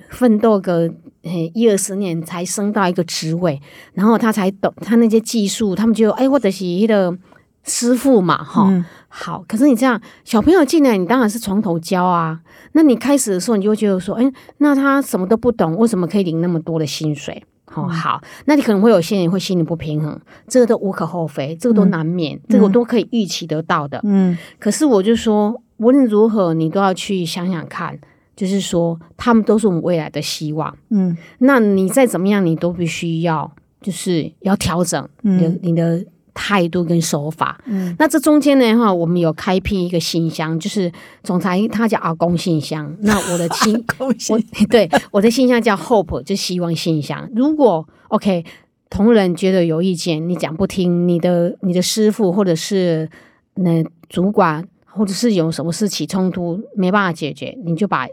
[0.10, 0.92] 奋斗个
[1.24, 3.62] 嘿一二十年才升到一个职位，
[3.94, 7.16] 然后他才懂他那些技术，他们就哎，或者是一个
[7.64, 12.40] 师傅嘛，哈、嗯好，可是你这样小朋友进来，你当然是从头教啊。
[12.74, 17.44] 那你开始的时候，你就会觉得说，哎，那他什么都不懂，为什么可以领那么多的薪水？
[17.74, 24.00] 哦，好，那你可能会有些人会心理不平衡，这个都无可厚非，这个都难免，这个我都可以预期得到的。
[24.04, 27.98] 嗯可是我就说，无论如何，你都要去想想看，
[28.36, 30.76] 就是说，他们都是我们未来的希望。
[30.90, 37.60] 嗯那你再怎么样，你都必须要就是要调整你的、嗯你的态度跟手法。
[37.66, 40.92] 嗯那这中间呢，哈，我们有开辟一个信箱，就是
[41.24, 43.84] 总裁他叫阿公信箱，那我的 信
[44.30, 47.28] 我对我的信箱叫 Hope，就希望信箱。
[47.36, 48.46] 如果 OK
[48.90, 53.10] 同仁觉得有意见，你讲不听，你的你的师傅或者是
[53.56, 54.64] 那主管，
[54.98, 58.08] 或者是有什么事起冲突没办法解决，你就把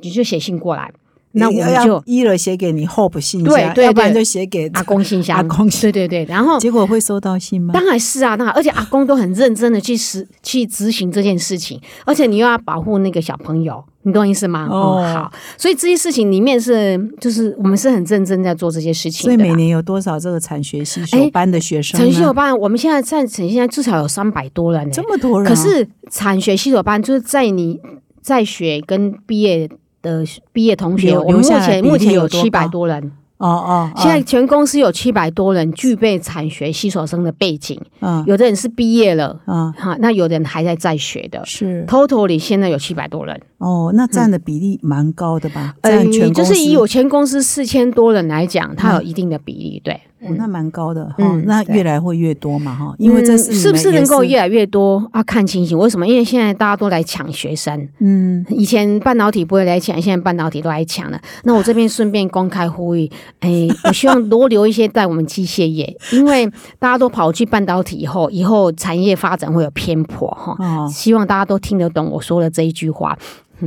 [0.00, 0.90] 你就写信过来，
[1.32, 7.72] 那我们就一了写给你 Hope 信箱，对对要不然对就写给阿公信箱，阿公信对对对，然后结果会收到信吗？
[7.72, 14.68] 当然是啊，当然，而且阿公都很认真的去实去执行这件事情，而且你又要保护那个小朋友，你懂我意思吗？
[14.70, 19.36] 哦哦，好，所以这些事情里面是就是我们是很认真在做这些事情所以。
[19.36, 22.04] 每年有多少这个产学系手哎班的学生呢？
[22.04, 27.80] 产学有班，我们现在在产现在至少有三百多人呢、这么多人啊，可是产学系所班就是在你
[28.20, 29.68] 在学跟毕业
[30.02, 33.12] 的毕业同学，我们目前目前有七百多人。
[33.38, 38.22] 哦哦，现在全公司有七百多人具备产学系所生的背景，嗯。
[38.24, 39.72] 有的人是毕业了，嗯。
[39.72, 41.44] 哈，那有的人还在在学的。
[41.44, 41.84] 是。
[41.88, 45.74] Total 里现在有七百多人，哦，那占的比例蛮高的吧？
[45.82, 49.94] 呃占全，就是以有钱公司四千多人来讲，它有一定的比例，对。
[50.24, 55.20] 哦那蛮高的哈嗯，那越来会越多嘛哈，因为这嗯是是不是能够越来来越多啊？
[55.24, 55.76] 看情形。
[55.76, 56.06] 为什么？
[56.06, 61.20] 因为现在大家都来抢学生，嗯以前半导体不会来抢，现在半导体都来抢了。
[61.42, 66.46] 那我这边顺便公开呼吁，哎， 我希望多留一些在我们机械业，因为
[66.78, 70.54] 大家都跑去半导体以后，以后产业发展会有偏颇哈。
[70.60, 73.18] 哦，希望大家都听得懂我说的这一句话。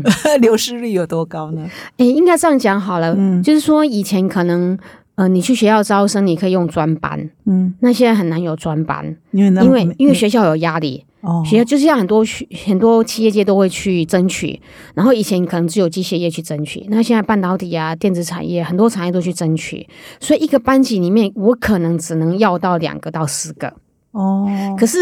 [0.42, 1.70] 流失率有多高呢？
[1.98, 3.42] 哎，应该这样讲好了，嗯。
[3.42, 4.78] 就是说以前可能。
[5.18, 11.42] 呃，你去学校招生，你可以用专班，嗯，那现在很难有专班，因为因为因为学校有压力，哦。
[11.46, 14.60] 学校就是要很多学很多企业界都会去争取，
[14.94, 19.88] 然后以前可能只有机械业去争取，那现在半导体啊、电子产业很多产业都去争取，
[20.20, 23.72] 所以一个班级里面我可能只能要到两个到四个，
[24.16, 24.48] 哦，
[24.80, 25.00] 可是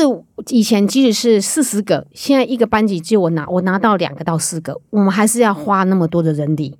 [0.49, 6.75] 以前即使是四十个，现在一个班级只有我拿我拿到两个到四个，我们还是要花那么多的人力，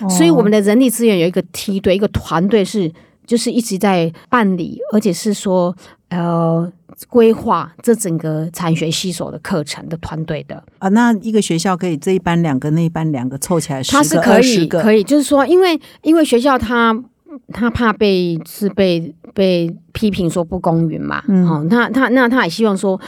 [0.00, 0.08] 哦。
[0.08, 2.90] 所以我们的人力资源有一个梯队，一个团队是
[3.26, 5.76] 就是一直在办理，而且是说
[6.08, 6.72] 呃
[7.10, 16.98] 规划这整个产学系所的课程的团队的，啊，那一个学校可以这一班两个，那一班两个，凑起来十个、它是可以可以，就是说，因为因为学校他
[17.52, 21.46] 他怕被是被被批评说不公允嘛，嗯。
[21.46, 22.98] 哦，那他那他也希望说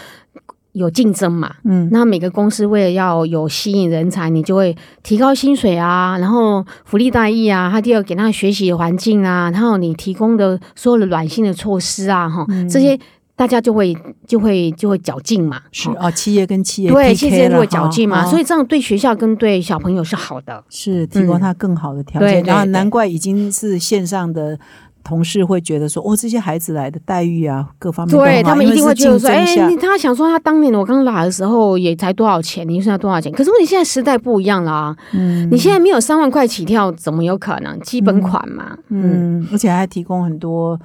[0.73, 1.89] 有竞争嘛，嗯。
[1.91, 12.69] 那每个公司为了要有吸引人才，你就会提高薪水啊，然后福利待遇啊，他第二给他学习的环境啊，然后你提供的所有的软性的措施啊，哈、嗯。
[12.69, 12.99] 这些
[13.37, 20.65] 大家就会就会就会较劲嘛，哦是哦，企业跟企业对其实就会较劲嘛，哦所以这样对学校跟对小朋友是好的。
[20.69, 24.59] 是提供他更好的条件，对然后难怪已经是线上的。
[25.07, 29.47] 同事会觉得说，哦，这些孩子来的待遇啊，各方面对他们一定会觉得说，哎、
[29.81, 33.31] 他想说他当年我刚来的时候也才多少钱，你说他多少钱？
[33.31, 37.79] 可是问题现在时代不一样了啊，嗯你现在没有三万块起跳，怎么有可能？
[37.83, 40.77] 基本款嘛，嗯，嗯，而且还提供很多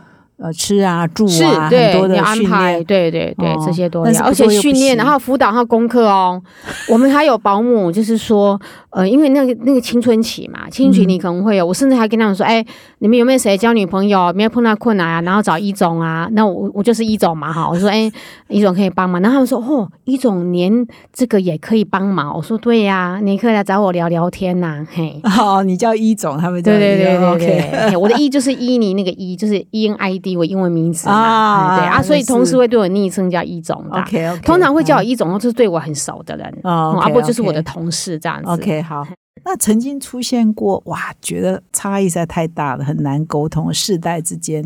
[0.41, 6.41] 呃吃啊、住啊，很多的安排，对对对，哦这些都要，而且训练，然后辅导，还有功课哦。
[6.89, 12.65] 我们还有保姆，就是说，呃，因为那个那个青春期嘛，青春期嗯你可能会有，我甚至还跟他们说，哎，
[12.99, 15.21] 你们有没有谁交女朋友，没有碰到困难啊？
[15.21, 18.11] 然后找一总啊，那我我就是一总嘛，哈，我说，哎，
[18.47, 19.21] 一总可以帮忙。
[19.21, 22.35] 然后他们说，哦，一总连这个也可以帮忙。
[22.35, 25.21] 我说，对呀、你可以来找我聊聊天呐、嘿。
[25.39, 33.99] 哦，你叫一总，他们叫对对对对对，嘿我的一就是伊尼那个一，就是 E N I D 我英文名字嘛，啊对啊，所以同时会对我昵称叫一总的。
[33.99, 38.49] OK OK，通常会叫我一总，就是对我很熟的人，哦嗯 OK，啊不就是我的同事这样子。
[38.49, 39.05] OK，好。
[39.43, 44.63] 那曾经出现过哇，觉得差异实在太大了，很难沟通，世代之间，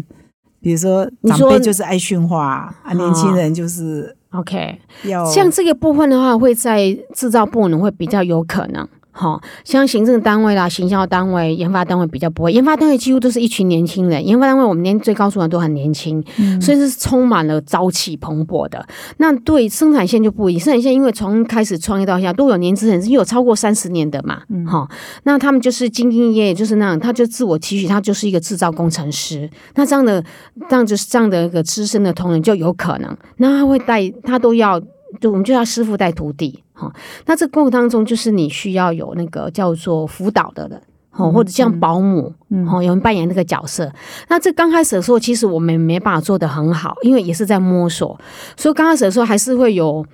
[0.60, 8.86] 比如说长你说辈就是爱训话啊，年轻人就是，OK，要像这个部分的话，会在制造部门会比较有可能。
[9.18, 14.28] 好、像行政单位啦、行销单位、研发单位比较不会，研发单位几乎都是一群年轻人。
[14.28, 18.86] 研发单位我们连最高主管都很年轻，嗯所以是充满了朝气蓬勃的。
[19.18, 24.86] 那对生产线就不一样，生产线因为从开始创业到现在都有年资人，是有超过三十年的嘛，嗯哈、
[25.24, 29.50] 那他们就是兢兢业业，就是那样，他就自我提取，他就是一个制造工程师。
[29.76, 30.22] 那这样的，
[30.70, 34.78] 这样就是这样的一个资深的同仁就有可能，那他会带，他都要，
[35.22, 36.94] 就我们就要师傅带徒弟，哈、
[37.26, 40.80] 那这个过程当中，就是你需要有那个叫做辅导的人。
[41.18, 42.34] 哦，或者像保姆，
[42.70, 43.90] 哦，有人扮演那个角色。
[44.28, 48.20] 那这刚开始的时候，其实我们没办法做得很好，因为也是在摸索，
[48.58, 50.06] 所以刚开始的时候还是会有，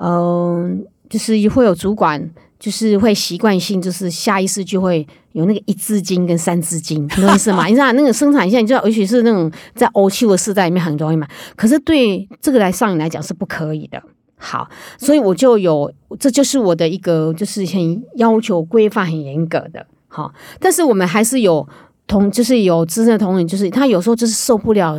[0.00, 2.28] 嗯、就是会有主管，
[2.58, 7.66] 就是会习惯性，就是下意识就会有那个一字经跟三字经，你懂意思吗？
[7.66, 11.24] 你知道那个生产线，你知道，尤其是那种在欧气的时代里面很容易嘛。
[11.54, 14.02] 可是对这个来上瘾来讲是不可以的。
[14.38, 19.84] 好，所以我就有，这就是我的一个，就是很要求规范很严格的。
[20.06, 21.68] 好，但是我们还是有
[22.06, 24.98] 同，就是有资深的同仁，就是他有时候就是受不了，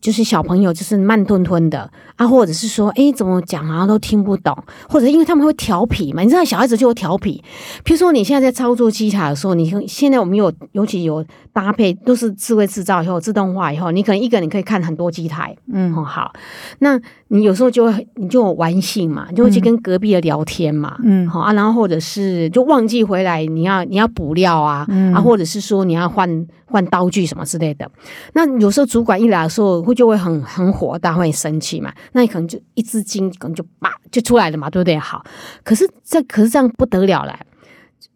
[0.00, 4.56] 就是小朋友就是慢吞吞的啊，或者是说，诶，怎么讲好像都听不懂，
[4.88, 7.42] 或者因为他们会调皮嘛，你知道小孩子就会调皮。
[7.84, 16.32] 譬如说你现在在操作机台的时候，你现在我们有尤其有搭配都是智慧制造以后自动化以后，你可能一个人可以看很多机台，嗯哦好，
[16.80, 26.28] 那你有时候就会你就有玩性嘛，你就会去跟隔壁的聊天嘛，嗯好啊，然后或者是就忘记回来，你要你要补料啊，嗯啊，或者是说你要换
[26.72, 27.88] 换刀具什么之类的。
[28.32, 31.92] 那有时候主管一来的时候，会就会很很火大，会很生气嘛。
[32.12, 34.98] 那你可能就一支筋可能就叭就出来了嘛，对不对？
[34.98, 35.22] 好，
[35.62, 37.38] 可是这可是这样不得了了。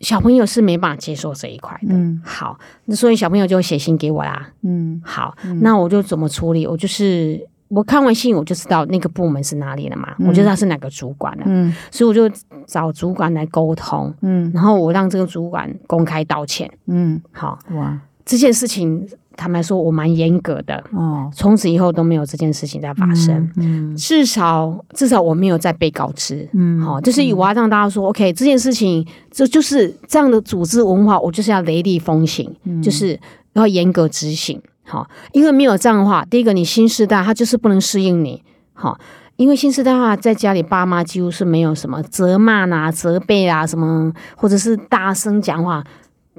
[0.01, 1.95] 小朋友是没办法接受这一块的。
[1.95, 4.51] 嗯好，那所以小朋友就会写信给我啦。
[4.63, 6.67] 嗯好，那我就怎么处理？
[6.67, 12.29] 我就是我看完信，我就知道那个部门是哪里了嘛，我就知道是哪个主管了，嗯所以我就
[12.67, 16.71] 找主管来沟通，嗯然后我让这个主管公开道歉。
[16.87, 23.51] 嗯，好，哇这件事情坦白说，我蛮严格的，哦，从此以后都没有这件事情再发生。
[23.57, 32.83] 嗯至少至少我没有再被告知，嗯好、就是我要让大家说，OK，这件事情这就是这样的组织文化，我就是要雷厉风行，嗯。
[32.83, 33.19] 就是
[33.53, 38.43] 要严格执行，好、因为没有这样的话，第一个你新时代他就是不能适应你，
[38.75, 38.99] 好、
[39.37, 45.83] 因为新时代的话，在家里爸妈几乎是没有什么责骂啦、责备啊什么，或者是大声讲话，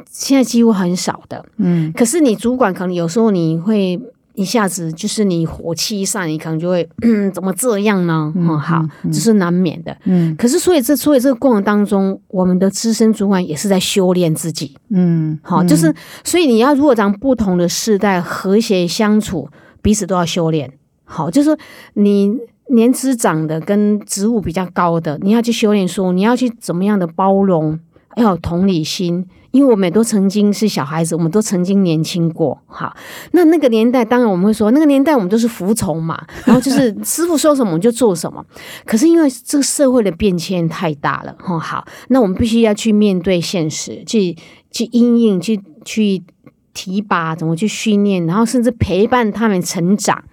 [0.10, 1.46] 现在几乎很少的。
[1.58, 4.00] 嗯可是你主管可能有时候你会
[4.36, 8.32] 一下子就是你火气一上，你可能就会嗯 怎么这样呢？
[8.36, 9.98] 嗯，好，这是难免的。
[10.04, 14.76] 嗯可是所以这所以这个过程当中，我们的资深主管也是在修炼自己。
[14.90, 15.92] 嗯，好，就是
[16.24, 19.50] 所以你要如果让不同的世代和谐相处，
[19.82, 20.72] 彼此都要修炼。
[21.04, 21.58] 好，就是
[21.94, 22.32] 你
[22.70, 27.80] 年资长的跟职务比较高的，你要去修炼，说你要去怎么样的包容，
[28.18, 29.26] 要有同理心。
[29.58, 32.96] 因为我们都曾经是小孩子，我们都曾经年轻过，哈，
[33.32, 38.46] 那那个年代，当然我们会说，那个年代我们都是服从嘛，然后就是 师傅说什么我们就做什么。
[38.86, 44.38] 可是因为这个社会的变迁太大了，哈，好，那我们必须要去面对现实，去
[44.70, 46.22] 去应应，去去
[46.76, 50.24] 提拔，怎么去训练，然后甚至陪伴他们成长。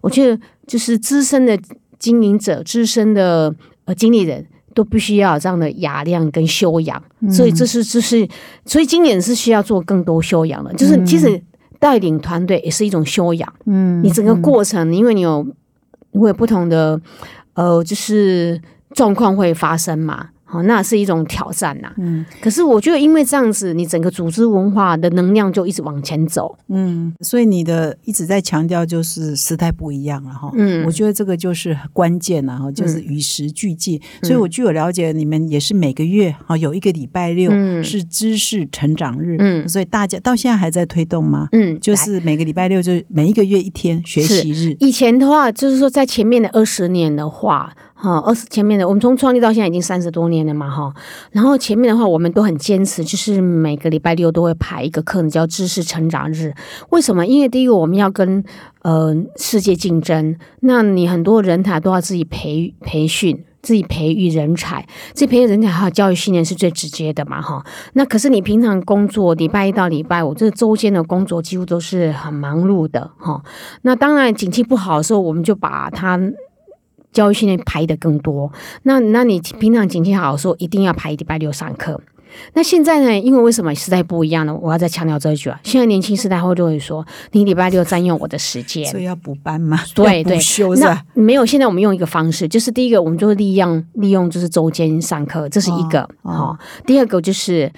[0.00, 1.58] 我觉得就是资深的
[1.98, 3.54] 经营者、资深的
[3.84, 4.46] 呃经理人。
[4.74, 8.28] 都必须要有这样的雅量跟修养，所以这是这是，
[8.64, 10.72] 所以今年是需要做更多修养的。
[10.74, 11.42] 就是其实
[11.78, 15.46] 带领团队也是一种修养，嗯，你整个过程，因为你有
[16.12, 17.00] 你会有不同的
[17.54, 18.60] 呃，就是
[18.94, 21.92] 状况会发生嘛，好，那是一种挑战呐。
[21.98, 26.58] 嗯可是我觉得，因为这样子，你整个组织文化的能量就一直往前走。
[26.68, 30.50] 嗯，所以你的一直在强调就是时代不一样了哈。
[30.54, 34.00] 嗯我觉得这个就是关键了哈，就是与时俱进。
[34.22, 41.48] 所以我据我了解，你们也是每个月哈有一个礼拜六嗯是知识成长日，嗯所以大家到现在还在推动吗？
[41.52, 44.76] 嗯，就是每个礼拜六，就是每一个月一天学习日。
[44.80, 47.72] 以前的话，就是说在前面的二十年的话，
[48.02, 50.92] 哦，二十前面的我们从创立到现在已经三十多年了嘛，哈。
[51.32, 56.54] 然后前面的话，我们都很坚持，就是每个礼拜六都会排一个课程叫知识成长日。
[56.90, 57.26] 为什么？
[57.26, 58.42] 因为第一个我们要跟
[58.82, 63.44] 呃世界竞争，那你很多人才都要自己培培训。
[63.62, 67.62] 自己培育人才，自己培育人才还有教育训练是最直接的嘛，哈。
[67.92, 73.42] 那可是你平常工作，礼拜一到礼拜五这周间的工作几乎都是很忙碌的，哈。
[73.82, 76.18] 那当然，景气不好的时候，我们就把它
[77.12, 78.50] 教育训练排的更多。
[78.84, 82.00] 那那你平常景气好的时候，一定要排礼拜六上课。
[82.54, 83.18] 那现在呢？
[83.18, 84.54] 因为为什么时代不一样了？
[84.54, 85.58] 我要再强调这一句啊！
[85.64, 91.02] 现在年轻时代会就会说，你礼拜六占用我的时间，所以要补班嘛， 对对那休是吧？
[91.14, 97.72] 没有，现在我们用一个方式，就是第一个，我们就会利用利用就是周间上课，这是一个哦好、第二个就是。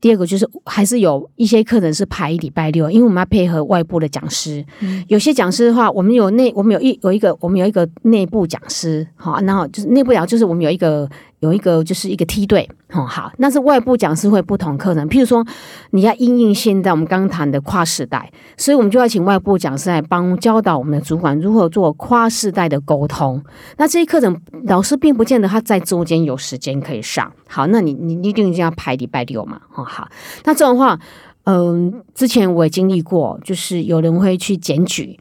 [0.00, 4.64] 第二个就是还是有一些课程是排礼拜六，因为我们要配合外部的讲师。
[5.08, 11.08] 有些讲师的话，我们有内我们有一有一个我们有一个内部讲师，好，然后就是内部讲就是我们有一个
[11.40, 15.46] 有一个就是一个梯队，哦，好，那是外部讲师会不同课程，譬如说
[15.90, 23.42] 你要应应现在我们刚刚谈的跨时代，所以我们就要请外部讲师来帮教导我们的主管如何做跨世代的沟通。
[23.76, 27.32] 那这些课程老师并不见得他在周间有时间可以上。
[27.48, 29.60] 好，那你你一定要排礼拜六嘛？
[29.74, 30.08] 哦，好，
[30.44, 30.98] 那这种话，
[31.44, 35.18] 嗯、之前我也经历过，就是有人会去检举，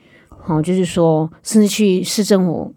[0.47, 2.74] 哦，就是说，甚至去市政府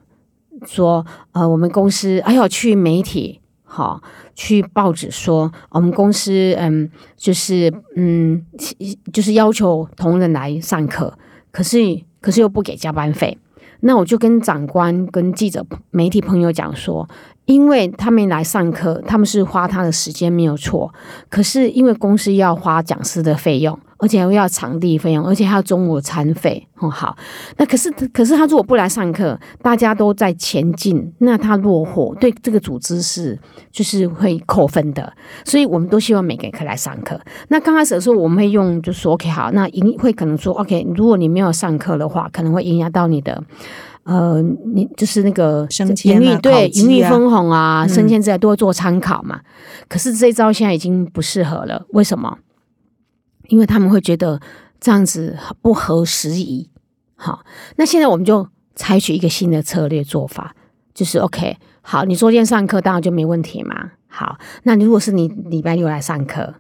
[0.67, 4.03] 说，呃，我们公司哎呦去媒体，好、
[4.35, 8.45] 去报纸说，我们公司嗯，就是嗯，
[9.13, 11.13] 就是要求同仁来上课，
[11.51, 11.79] 可是
[12.21, 13.39] 可是又不给加班费。
[13.83, 17.09] 那我就跟长官、跟记者、媒体朋友讲说，
[17.47, 20.93] 因为他们来上课，他们是花他的时间没有错，
[21.31, 26.67] 可是因为公司要花讲师的费用，而且又要场地费用，而且还要中午餐费。
[26.79, 27.17] 哦，好，
[27.59, 33.39] 那可是可是他如果不来上课，大家都在前进，那他落后，对这个组织是
[33.71, 35.13] 就是会扣分的。
[35.45, 37.21] 所以我们都希望每个人可以来上课。
[37.49, 43.43] 那刚开始的时候，我们会用就说 OK 好，那影会可能说 OK，如果你没有上课的话，可能会影响到你的。
[44.05, 44.43] 呃，
[44.75, 45.69] 你就是那个
[46.05, 49.39] 盈利对盈利分红啊，嗯升迁之类都会做参考嘛。
[49.89, 52.39] 可是这一招现在已经不适合了，为什么？
[53.51, 54.41] 因为他们会觉得
[54.81, 56.71] 这样子不合时宜。
[57.17, 57.45] 好，
[57.77, 60.55] 那现在我们就采取一个新的策略做法，
[60.95, 63.91] 就是 OK，好，你昨天上课当然就没问题嘛。
[64.09, 66.55] 好，那如果是你礼拜六来上课，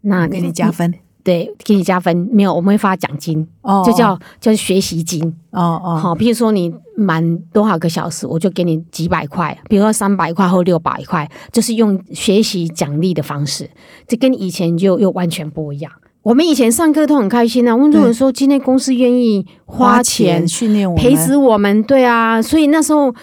[0.00, 2.16] 那给你加分对，给你加分。
[2.32, 5.28] 没有，我们会发奖金，哦就叫叫学习金。
[5.50, 13.68] 哦哦，好，比如说你满多少个小时，我就给你几百块，比如说三百块或六百块，就是用学习奖励的方式，
[14.06, 15.92] 这跟以前就又完全不一样。
[16.26, 23.14] 我们以前上课都很开心啊，温主任说今天公司愿意花钱训练我们培植我们，对啊，所以那时候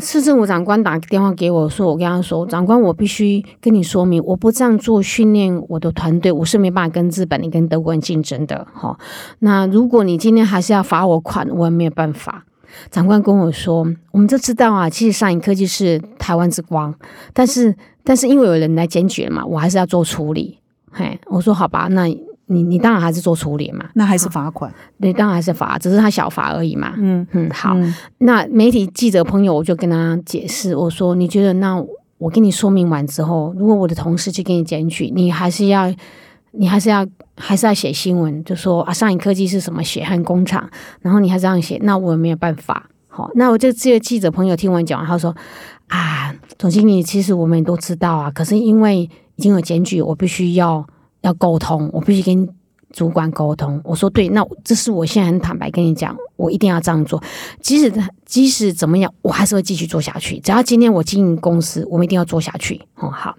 [0.00, 8.66] 市政府长官打电话给我说，我跟他说，长官，我必须跟你说明，我不这样做训练我的团队，我是没办法跟日本人、跟德国人竞争的。
[8.74, 8.98] 哈，
[9.38, 12.44] 那如果你今天还是要罚我款，我也没有办法。
[12.90, 16.94] 长官跟我说，我们都知道啊，其实上影科技是台湾之光，
[17.32, 17.74] 但是
[18.04, 20.58] 但是因为有人来检举了嘛，我还是要做处理。
[20.90, 22.06] 嘿，我说好吧，那
[22.52, 24.72] 你你当然还是做处理嘛，那还是罚款。
[25.00, 26.94] 对，当然还是罚，只是他小罚而已嘛。
[26.98, 27.74] 嗯，嗯，好。
[27.74, 31.82] 嗯那媒体记者朋友，我就跟他解释，我说：“你觉得那
[32.18, 35.92] 我跟你说明完之后，如果我的同事去给你检举，你还是要，
[36.52, 37.04] 你还是要，
[37.36, 42.88] 还是要写新闻，就说啊，上影科技是什么血汗工厂，然后你还这样写，那我也没有办法。
[43.08, 45.34] 好，那我就这个记者朋友听完讲完，他说：
[45.88, 49.00] 啊，总经理，其实我们都知道啊，可是因为
[49.36, 50.86] 已经有检举，我必须要
[51.22, 52.48] 要沟通，我必须跟
[52.92, 53.80] 主管沟通。
[53.82, 57.22] 我说对，那这是我现在很坦白跟你讲，我一定要这样做。
[57.60, 60.38] 即使他即使怎么样，我还是会继续做下去。
[60.40, 62.80] 只要今天我经营公司，我们一定要做下去。
[62.96, 63.36] 哦，好。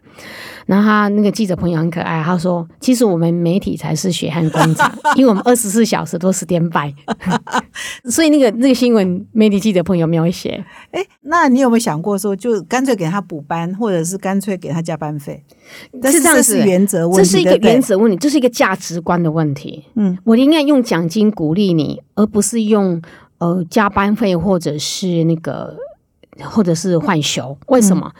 [0.66, 6.94] 然后他那个记者朋友很可爱，他说：“其实我们媒体才是血汗工厂，因为我们二十四小时都是颠败，
[8.10, 10.64] 所以那个那个新闻媒体记者朋友没有写。
[10.92, 15.44] 哎，那你有没有想过说，就干脆给他补班，或者是干脆给他加班费？
[16.02, 19.84] 但是这样子是原则问题，这是一个原则问题，这是一个价值观的问题。
[19.96, 22.93] 嗯，我应该用奖金鼓励你，而不是用
[23.38, 25.78] 呃加班费或者是那个
[26.42, 27.58] 或者是换休。
[27.68, 28.12] 为什么？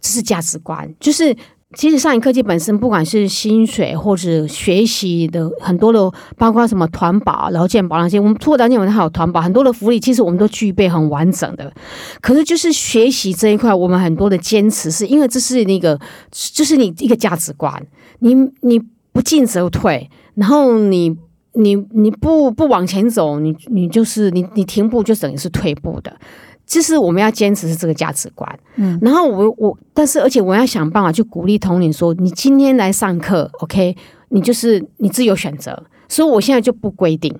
[0.00, 1.36] 这是价值观，就是。
[1.76, 11.72] 其实上影科技本身，不管是薪水或者学习的很多的，包括什么团保、劳健保那些，我们除了劳健保还有团保，很多的福利，其实我们都具备很完整的。
[12.20, 15.96] 可是就是学习这一块，我们很多的坚持，是因为这是那个，
[16.32, 17.80] 就是你一个价值观，
[18.18, 21.16] 你你不进则退，然后你
[21.54, 26.16] 你你不不往前走，你你就是你你停步就等于是退步的。
[26.66, 33.96] 就是我们要坚持是这个价值观，嗯，然后我我，但是而且我要想办法去鼓励同龄说，你今天来上课，OK，
[34.28, 37.36] 你就是你自由选择，所以我现在就不规定，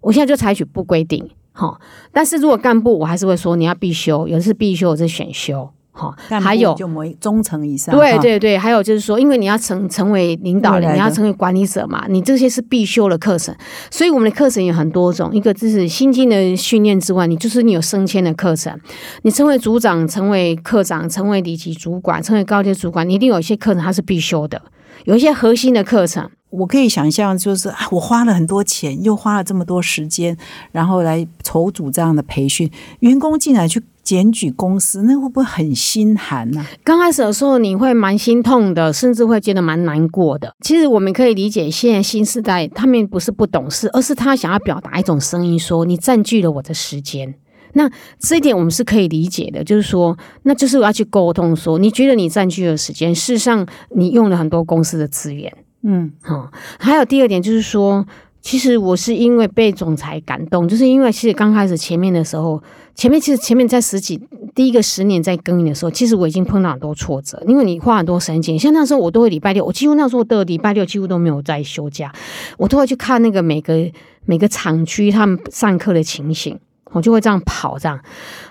[0.00, 1.80] 我现在就采取不规定，哈，
[2.12, 13.54] 但是如果干部，我还是会说你要必修，有的是必修，有的是选修，哈，还有就某一中层以上，对，对对，还有就是说，因为你要成成为领导人，你要成为管理者嘛，你这些是必修的课程，
[13.90, 18.78] 所以我们的课程有很多种，一个就是新进的训练之外，你就是你有升迁的课程，
[19.22, 24.62] 你成为组长、成为科长、成为里级主管、成为高级主管，你一定有一些课程它是必修的，
[25.04, 26.30] 有一些核心的课程。
[26.50, 30.36] 我可以想象，就是啊，我花了很多钱，又花了这么多时间，
[30.72, 40.52] 然后来筹组这样的培训，员工进来去检举公司，那会不会很心寒呢、刚开始的时候，你会蛮心痛的，甚至会觉得蛮难过的。
[40.60, 47.34] 其实我们可以理解，现在新时代他们不是不懂事，而是他想要表达一种声音说你占据了我的时间。
[47.74, 47.88] 那
[48.18, 55.52] 这一点我们是可以理解的，就是说，那就是我要去沟通说，你觉得你占据了时间，事实上你用了很多公司的资源。
[55.82, 58.06] 嗯哦，还有第二点就是说，
[58.40, 62.62] 其实我是因为被总裁感动，就是因为其实刚开始前面的时候，
[62.94, 64.20] 前面其实前面在十几
[64.54, 72.12] 第一个十年在耕耘的时候，其实我已经碰到很多挫折，因为你花很多时间，像那时候我都会礼拜六，我几乎那时候的礼拜六几乎都没有在休假，
[72.58, 73.90] 我都会去看那个每个
[74.26, 76.58] 每个厂区他们上课的情形，
[76.92, 77.98] 我就会这样跑这样，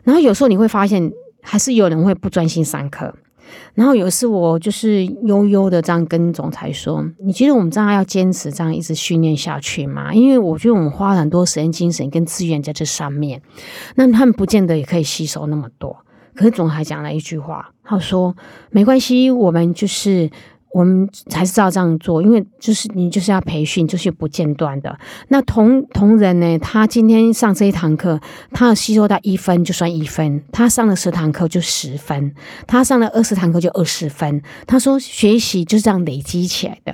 [0.04, 1.12] 然后有时候你会发现，
[1.42, 3.14] 还是有人会不专心上课。
[3.74, 10.14] 然后有一次我就是悠悠的这样跟总裁说：“你觉得我们这样要坚持这样一直训练下去吗？
[10.14, 13.42] 因为我觉得我们花了很多时间、精神跟资源在这上面，
[13.96, 15.98] 那他们不见得也可以吸收那么多。”
[16.36, 18.36] 可是总裁讲了一句话，他说
[18.72, 20.30] ：“没关系，我们就是。”
[20.72, 24.98] 我们还是照这样做，因为就是你就是要培训，就是不间断的。
[25.30, 28.20] 那同同仁呢，他今天上这一堂课，
[28.52, 32.34] 他要吸收到一分就算一分，他上了十堂课就十分，
[32.68, 34.42] 他上了二十堂课就二十分。
[34.68, 36.94] 他说学习就是这样累积起来的。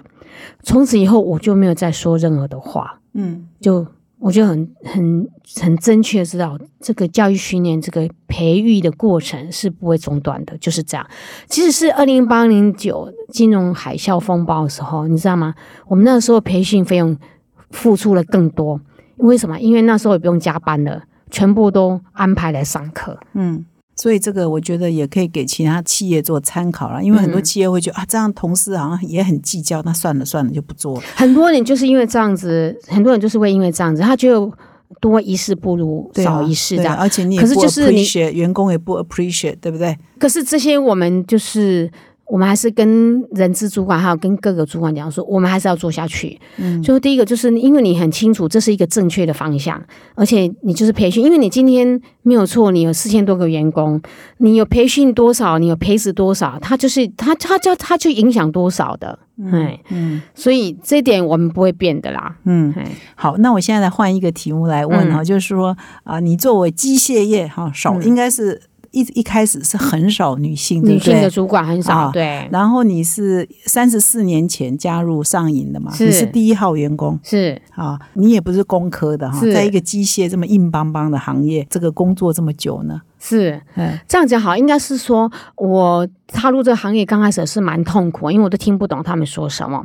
[0.63, 3.86] 从此以后，我就没有再说任何的话，嗯就
[4.18, 5.28] 我就很很
[5.61, 11.05] 很正确知道，这个教育训练这个培育的过程是不会中断的，就是这样。
[11.47, 15.53] 其实是二零八零九金融海啸风暴的时候，你知道吗？
[15.88, 17.16] 我们那时候培训费用
[17.72, 18.80] 付出了更多，
[19.18, 19.59] 为什么？
[19.59, 23.20] 因为那时候也不用加班了，全部都安排来上课。
[23.34, 23.66] 嗯。
[23.96, 31.04] 所以这个我觉得也可以给其他企业做参考了，因为很多嗯企业会觉得、啊，这样同事好像也很计较，那算了算了就不做了。
[31.16, 34.52] 很多人就是因为这样子，很多人就是会因为这样子，他就
[35.00, 36.96] 多一事不如少一事这样。
[36.96, 39.98] 对啊而且你也可是不就是你 appreciate，员工也不 appreciate，对不对？
[40.20, 41.89] 可是这些我们就是。
[42.28, 46.39] 我们还是跟人资主管还有跟各个主管讲说，我们还是要做下去。
[46.57, 49.82] 嗯，就第一个就是因为你很清楚这是一个正确的方向，
[50.15, 54.01] 而且你就是培训，因为你今天没有错，你有四千多个员工，
[54.38, 60.21] 你有培训多少，你有培植多少，它就是它它就它就影响多少的，嗯嗯。
[60.34, 62.38] 所以这一点我们不会变的啦。
[62.45, 65.23] 嗯，哎好，那我现在来换一个题目来问哈，嗯。
[65.23, 68.03] 就是说啊、你作为机械业哈，少、嗯。
[68.03, 68.61] 应该是
[68.96, 71.14] 一一开始是很少女性，对不对？
[71.14, 75.93] 女性的主管很少，啊对，然后你是三十四年前加入上影的嘛？
[75.93, 83.02] 是你是第一号员工是啊，你也不是工科的哈，在一个机械这么硬邦邦的行业，这个工作这么久呢？
[83.28, 89.84] 是嗯这样讲好，应该是说我踏入这个行业刚开始是蛮痛苦，因为我都听不懂他们说什么。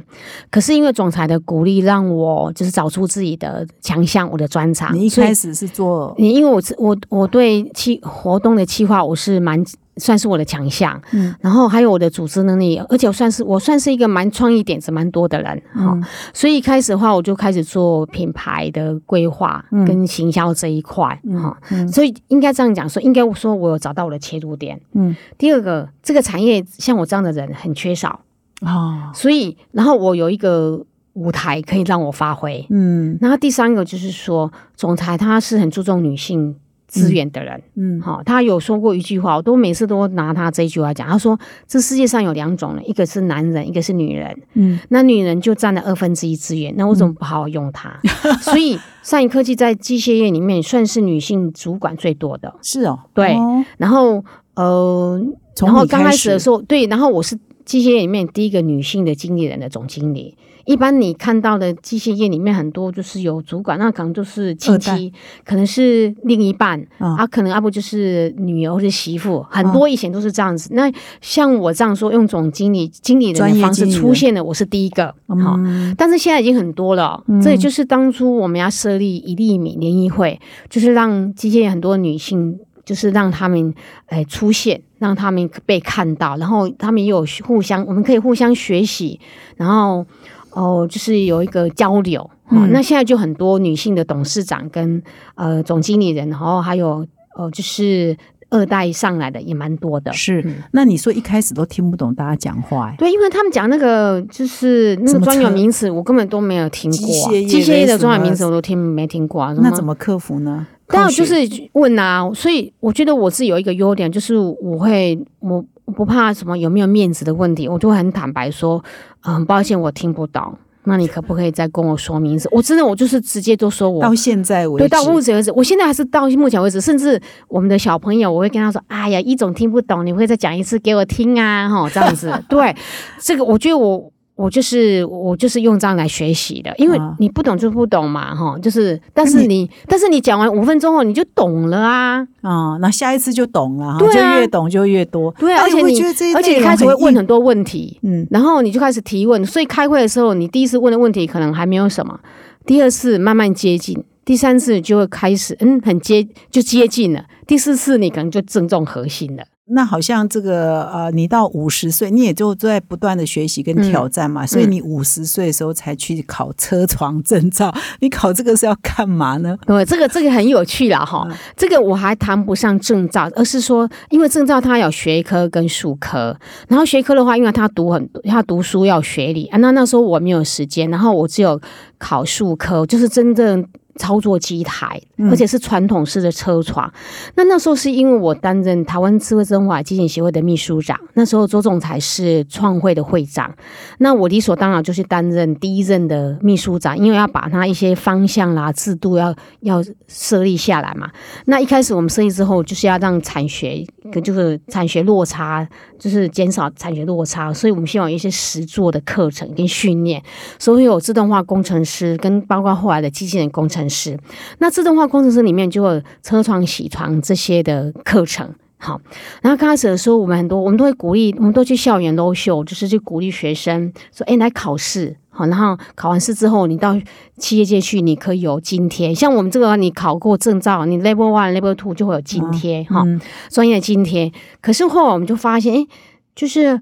[0.51, 4.95] 可是因为总裁的鼓励，让我就是找出自己的强项，我的专长。
[4.95, 9.65] 你一开始是做你因为我是我我对企活动的企划我是蛮
[10.01, 11.33] 算是我的强项，嗯。
[11.41, 19.85] 然后还有我的组织能力，而且我算是我算是一个蛮创意点子蛮多的人哈、嗯所以一开始的话我就开始做品牌的规划嗯。
[19.85, 21.87] 跟行销这一块哈、嗯。
[21.87, 24.81] 所以应该这样讲说，应该说我有找到我的切入点。
[24.95, 25.15] 嗯。
[25.37, 28.21] 第二个，这个产业像我这样的人很缺少，
[28.63, 29.11] 哦。
[29.15, 30.83] 所以然后我有一个
[31.13, 32.65] 舞台可以让我发挥。
[32.71, 33.19] 嗯。
[33.21, 36.57] 然后第三个就是说，总裁他是很注重女性
[36.91, 41.09] 资源的人，嗯好、他有说过一句话，我都每次都拿他这一句话讲。
[41.09, 44.37] 他说，这世界上有两种人，一个是男人，一个是女人。
[44.55, 47.97] 嗯那女人就占了二分之一资源，那我怎么不好好用它？
[48.43, 52.53] 所以上影科技在机械业里面算是女性主管最多的。
[52.61, 54.25] 是哦，对哦然后
[54.55, 55.19] 呃，
[55.63, 57.39] 然后刚开始始的时候，对，然后我是
[57.71, 60.37] 机械业里面第一个女性的经理人的总经理。
[60.67, 65.13] 一般你看到的机械业里面很多就是有主管，那可能就是亲戚，
[65.45, 70.71] 可能是另一半，啊啊，可能要不就是女儿或者媳妇，很多以前都是这样子。
[70.75, 70.91] 那
[71.21, 75.15] 像我这样说，用总经理、经理人的方式出现的，我是第一个。
[75.29, 82.59] 好、嗯但是现在已经很多了哦，这也就是当初我们要设立一粒米联谊会，就是让机械业很多女性，
[82.91, 83.73] 就是让他们
[84.07, 89.21] 哎出现，让他们被看到，然后他们也有互相，我们可以互相学习，
[89.55, 90.05] 然后
[90.51, 92.29] 哦，就是有一个交流。
[92.73, 95.01] 那现在就很多女性的董事长跟
[95.37, 98.17] 呃总经理人，然后还有呃就是
[98.49, 100.13] 二代上来的也蛮多的。
[100.13, 100.57] 是嗯。
[100.73, 109.55] 那你说一开始都听不懂大家讲话，哎，对，因为他们讲那个就是那个专有名词，我根本都没有听过啊、机械业的专有名词我都听没听过啊。
[109.57, 109.85] 那怎？
[109.85, 110.67] 么克服呢？
[110.91, 111.35] 当然就是
[111.73, 118.83] 问啊，所以我觉得我是有一个优点，就是我会我我不怕什么有没有面子的问题，我就会很坦白说，
[119.23, 122.49] 呃很抱歉我听不懂，那你可不可以再跟我说明一次？
[122.53, 132.75] 我真的我就是直接都说我到现在为止对，止，到目前为止，我现在还是到目前为止，甚至我们的小朋友，我会跟他说：“哎呀，一种听不懂，你会再讲一次给我听啊，哈，这样子。” 对，
[133.21, 134.11] 这个我觉得我
[134.41, 145.31] 我就是我就是用这样来学习的，因为啊你不懂就不懂嘛，哈，就是，但是你但是你讲完五分钟后你就懂了啊，啊，那下一次就懂了哈，对啊就越懂就越多。
[145.39, 146.01] 对啊，哎而且你
[146.35, 148.27] 而且你开始会问很多问题，嗯。
[148.31, 152.19] 然后你就开始提问，所以开会的时候，你第一次问的问题可能还没有什么，
[152.65, 159.45] 第二次慢慢接近，第三次就会开始嗯很接就接近了，第四次你可能就正中核心了。
[159.71, 167.73] 那好像这个呃，你到五十岁，你也就在不断的学习跟挑战嘛，所以你五十岁的时候才去考车床证照。
[168.01, 169.57] 你考这个是要干嘛呢？
[169.67, 176.37] 对，这个这个很有趣啦哈，嗯这个我还谈不上证照，而是说，因为证照它有学科跟术科，
[176.69, 181.61] 然后学科的话，因为他读很多，他读书要学理啊，那那时候我没有时间，然后我只有
[181.99, 183.67] 考术科，就是真正。
[183.97, 186.93] 操作机台，而且是传统式的车床。
[187.35, 193.55] 那那时候是因为我担任台湾智慧真化基金协会的秘书长，那时候周总裁是创会的会长，
[193.99, 201.11] 那我理所当然就是担任第一任的秘书长，因为要把他一些方向啦、制度要要设立下来嘛。
[201.47, 203.85] 那一开始我们设立之后，就是要让产学
[204.23, 205.67] 就是产学落差，
[205.99, 210.23] 就是减少产学落差，所以我们希望有一些实做的课程跟训练，
[210.59, 214.19] 所以有自动化工程师跟包括后来的机器人工程师。
[214.59, 218.53] 那自动化工程师里面就有车床、铣床这些的课程。
[218.83, 218.99] 好，
[219.43, 226.99] 然后刚开始的时候，我们很多我们都会鼓励，我们都去校园楼秀，就是去鼓励学生说：“哎，来考试，好，然后考完试之后，你到
[227.37, 229.15] 企业界去，你可以有津贴。
[229.15, 233.21] 像我们这个，你考过证照，你 Level One、Level Two 就会有津贴哈，嗯
[233.51, 234.33] 专业津贴。
[234.63, 235.87] 可是后来我们就发现，哎，
[236.35, 236.81] 就是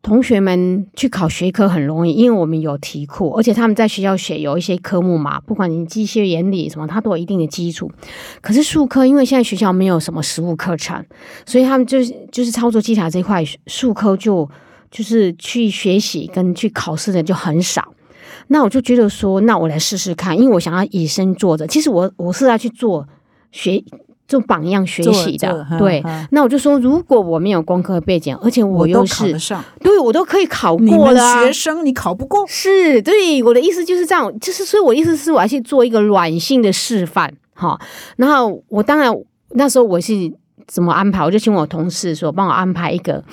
[0.00, 7.90] 同学们去考学科很容易，因为我们有题库，而且他们在学校学有一些科目嘛，不管你机械原理什么，它都有一定的基础。
[8.40, 11.04] 可是数科，因为现在学校没有什么实务课程，
[11.44, 14.48] 所以他们就是就是操作机台这块，数科就
[14.90, 17.92] 就是去学习跟去考试的就很少。
[18.46, 21.66] 那我就觉得说，那我来试试看，因为我想要以身作则。
[21.66, 23.06] 其实我我是要去做
[23.52, 23.82] 学
[24.28, 26.04] 做榜样学习的，做对。
[26.30, 31.44] 那我就说，如果我没有工科背景，而且我又是得上，对我都可以考过了、啊。
[31.44, 37.80] 学，生你考不过，是对我的意思就是这样，就是所以我的意思是我要去做一个软性的示范，哈。
[38.16, 39.10] 然后我当然
[39.52, 40.12] 那时候我是
[40.66, 43.24] 怎么安排，我就请我同事说帮我安排一个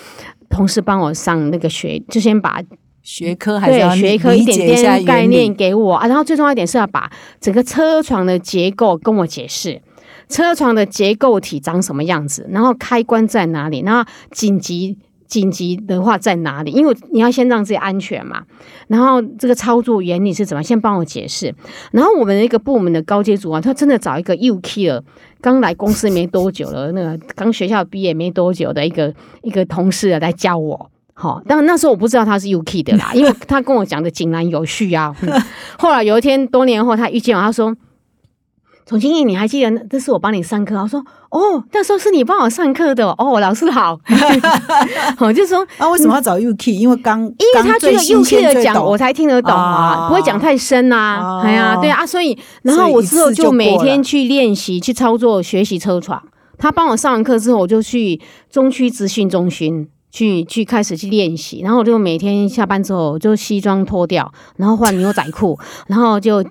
[0.50, 2.62] 同事帮我上那个学，就先把
[3.04, 5.96] 学科还是要学科一点点概念给我。
[5.96, 9.82] 啊，然后最重要一点是要把整个车床的结构跟我解释。
[10.30, 14.98] 车床的结构体长什么样子，然后开关在哪里，然后紧急
[15.28, 16.72] 紧急的话在哪里？
[16.72, 18.44] 因为你要先让自己安全嘛。
[18.88, 20.62] 然后这个操作原理是怎么？
[20.62, 21.54] 先帮我解释。
[21.92, 25.04] 然后我们那个部门的高阶主管，他真的找一个 U K 了，
[25.42, 30.92] 刚来公司没多久了，那个刚学校毕业没多久的一个一个同事啊来教我。
[31.18, 35.16] 好，但那时候我不知道他是 UK 的啦，因为他跟我讲的井然有序啊。
[35.22, 35.42] 嗯
[35.80, 37.76] 后来有一天，多年后他遇见我，他说
[38.86, 41.00] ：“总经理，你还记得那这是我帮你上课？”我说
[41.32, 44.00] ：“哦，那时候是你帮我上课的哦，哦老师好。”
[45.20, 46.72] 我就说， 啊，为什么要找 UK？
[46.72, 56.22] 因为刚因因为他这个 UK 的讲我才听得懂啊，啊不会讲太深呐、哦哎呀，对啊，所以然后我之后就每天去练习、去操作、学习车床。
[56.58, 58.22] 他帮我上完课之后，我就去
[58.52, 59.90] 中区资讯中心。
[60.12, 66.42] 去去开始去练习，然后我就每天下班之后就西装脱掉，然后换牛仔裤，然后就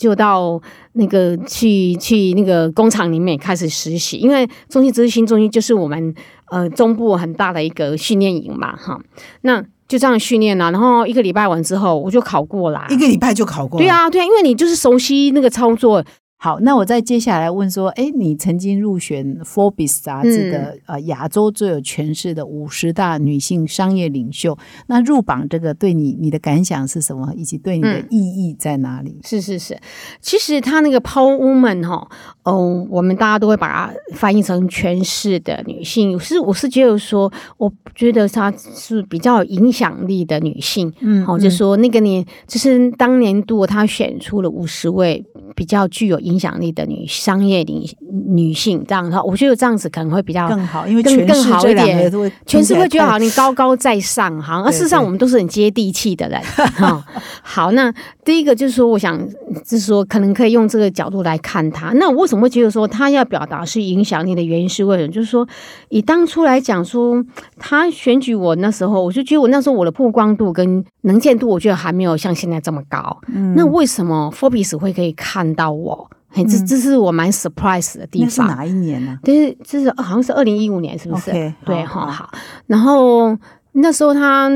[0.00, 0.58] 就到
[0.94, 6.14] 那个去去那个工厂里面开始实习，因为中心执行中心就是我们
[6.50, 8.98] 呃中部很大的一个训练营嘛，哈，
[9.42, 13.86] 那就这样训练了，然后一个礼拜完之后我就考过啦，一个礼拜就考过，对。
[13.88, 16.02] 啊对啊，因为你就是熟悉那个操作，
[16.42, 29.18] 好，那我再接下来问说，哎，你曾经入选 Forbes 杂志的、呃亚洲最有权势的五十大女性商业领袖，那入榜这个对你你的感想是什么，以及对你的嗯意义在哪里？
[29.22, 29.78] 是是是，
[30.22, 32.08] 其实他那个 Power Woman 哈，
[32.44, 36.18] 嗯，我们大家都会把它翻译成权势的女性。
[36.18, 40.90] 是我是觉得说，我觉得她是比较有影响力的女性。
[41.00, 45.22] 嗯好、就说那个年，就是当年度她选出了五十位
[45.54, 47.84] 比较具有影响力的女商业女
[48.26, 52.10] 女性，这样的话，我觉得这样子可能会比较更好，因为更更好一点
[52.46, 54.62] 全是会觉得好，听你高高在上哈。
[54.62, 57.04] 而 对事实上，我们都是很接地气的人哈。
[57.42, 57.92] 好，那
[58.24, 59.18] 第一个就是说，我想
[59.64, 61.92] 就是说，可能可以用这个角度来看他。
[61.94, 65.12] 那我为什么会觉得说他要表达是影响力的原因是为什么？
[65.12, 65.46] 就是说，
[65.88, 67.24] 以当初来讲说，
[67.58, 73.20] 他选举我那时候，我就觉得我那时候我的曝光度跟能见度，我觉得还没有像现在这么高。
[73.28, 76.08] 嗯那为什么 Forbes 会可以看到我？
[76.32, 78.46] 嘿，这这是我蛮 surprise 的地方。
[78.46, 81.30] 那是哪一年呢、就是这是好像是二零一五年，是不是
[81.64, 82.30] 对，好哈好。
[82.66, 83.36] 然后
[83.72, 84.50] 那时候他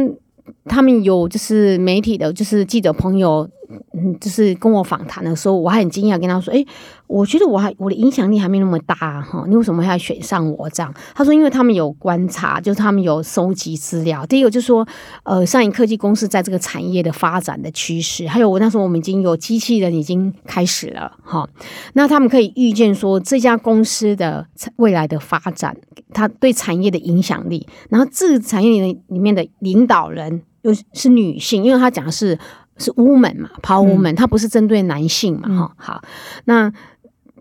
[0.66, 3.48] 他们有就是媒体的，就是记者朋友，
[3.94, 6.66] 嗯，就是跟我访谈的时候，我还很惊讶，跟他说：“诶，
[7.06, 14.24] 我觉得我还我的影响力还没那么大哈，你为什么还要选上我这样？”他说：“因为他们有观察，就是他们有收集资料。
[14.26, 14.86] 第一个就是说，
[15.22, 21.48] 呃，上影科技公司在这个产业的发展的趋势，还有我那时候我们已经有机器人已经开始了哈，
[21.94, 24.46] 那他们可以预见说这家公司的
[24.76, 25.76] 未来的发展，
[26.12, 32.38] 它对产业的影响力，然后这个产业里里面的领导人又是女性，因为他讲的是
[32.78, 36.02] 是 woman 嘛，power woman，、它不是针对男性嘛哈、好，
[36.46, 36.72] 那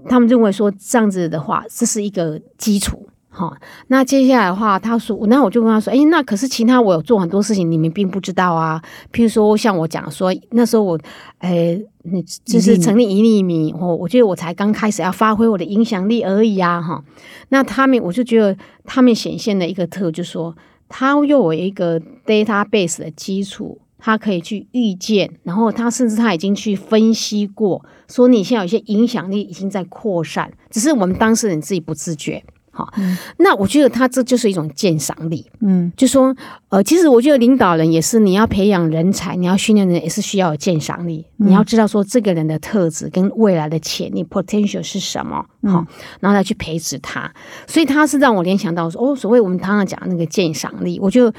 [0.08, 3.08] 他们认为说这样子的话，这是一个基础。
[3.36, 3.52] 哈，
[3.88, 8.80] 那接下来的话，他说，那我就跟他说，诶，那可是其他我有做很多事情，你们并不知道啊。
[9.12, 11.00] 譬如说，像我讲说，那时候我，
[11.40, 17.04] 诶，你就是成立一粒米，我我觉得我才刚开始要发挥我的影响力而已啊，哈。
[17.50, 20.56] 那他们，我就觉得他们显现的一个特，就是说，
[20.88, 23.80] 他又有一个 database 的基础。
[24.06, 32.44] 他可以去预见，然后他甚至他已经去分析过，说你现在有些影响力已经在扩散，只是我们当事人自己不自觉。
[32.76, 32.92] 好，
[33.38, 35.46] 那我觉得他这就是一种鉴赏力。
[35.62, 36.36] 嗯，就说
[36.70, 41.26] 呃，其实我觉得领导人也是，你要培养人才，你要训练人，也是需要有鉴赏力。
[41.38, 45.86] 你要知道说这个人的特质跟未来的潜力 potential 是什么，好、
[46.20, 47.32] 然后来去培植他。
[47.68, 51.32] 所以他是让我联想到说，哦，所谓我们常常讲那个鉴赏力，我就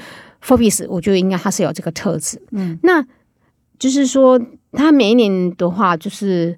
[0.45, 2.39] Forbes，我觉得应该他是有这个特质。
[2.51, 3.03] 嗯，那
[3.79, 4.39] 就是说，
[4.73, 6.55] 他每一年的话，就是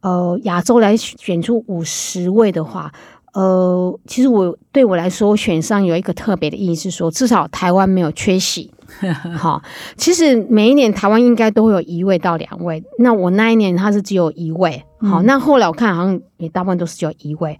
[0.00, 2.92] 呃，亚洲来选出五十位的话，
[3.32, 8.70] 呃，其实我对我来说，选上有一个特别的意义是说，至少台湾没有缺席。
[9.38, 9.62] 好，
[9.96, 12.82] 其实每一年台湾应该都会有一位到两位。
[12.98, 14.82] 那我那一年他是只有一位。
[14.98, 17.58] 好，那后来我看好像也大部分都是只有一位。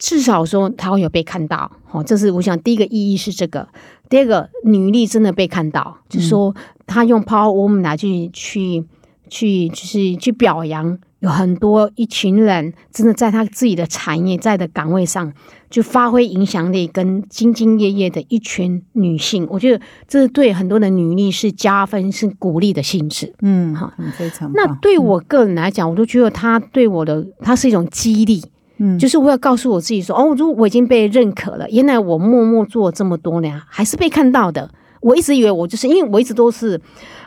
[0.00, 1.70] 至少说他会有被看到。
[1.84, 3.68] 好，这是我想第一个意义是这个。
[4.08, 6.52] 第二个，女力真的被看到，就是说
[6.84, 8.84] 她用 Power Woman 来去去
[9.28, 10.98] 去，就是去表扬。
[11.20, 15.30] 有很多一群人真的在他自己的产业在的岗位上，
[15.68, 23.34] 就发挥影响力跟兢兢业业的一群女性，我觉得这是对很多的女力是加分是鼓励的性质。
[23.42, 24.50] 嗯，好，非常。
[24.54, 28.42] 那对我个人来讲，我都觉得她对我的她是一种激励。
[28.80, 34.68] 嗯，就是我要告诉我自己说，哦，如果我已经被认可了，原来我默默做这么多年还是被看到的。
[35.00, 36.80] 我一直以为我就是因为我一直都是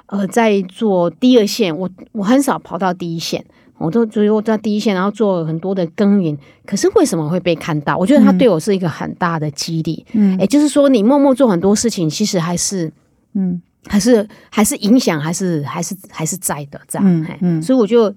[0.08, 3.46] 呃在做第二线，我我很少跑到第一线。
[3.80, 6.38] 我都只有在第一线，然后做很多的耕耘。
[6.66, 7.98] 可是为什么会被看到？
[7.98, 10.06] 我觉得他对我是一个很大的激励。
[10.14, 12.90] 嗯，也就是说，你默默做很多事情，其实还是，
[13.34, 17.06] 嗯，还是还是影响，还是还是还是在的这样。
[17.06, 18.14] 嗯嗯，所以我就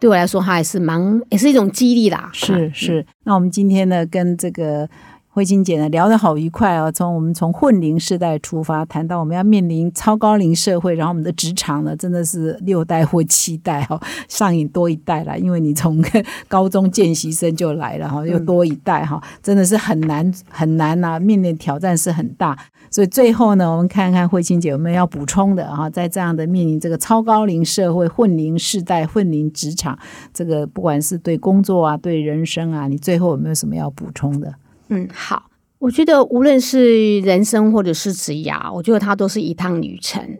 [0.00, 2.30] 对我来说，它还是蛮，也是一种激励啦。
[2.32, 3.04] 是是。
[3.24, 4.88] 那我们今天呢，跟这个。
[5.30, 16.02] 慧清姐呢聊得好愉快哦，从我们从混龄世代出发，谈到我们要面临超高龄社会，然后我们的职场呢真的是六代或七代哈， 上瘾多一代了，因为你从
[16.48, 22.58] 高中见习生就来了哈，又多一代哈，真的是很难很难呐，面临挑战是很大。
[22.90, 29.96] 所以最后呢，我们看看慧清姐有没有要补充的哈，在这样的面临这个超高龄社会、混龄世代、混龄职场，
[30.32, 34.52] 这个不管是对工作啊、对人生啊，你最后有没有什么要补充的？
[34.88, 40.38] 嗯，好，我觉得无论是人生或者是职涯，我觉得它都是一趟旅程。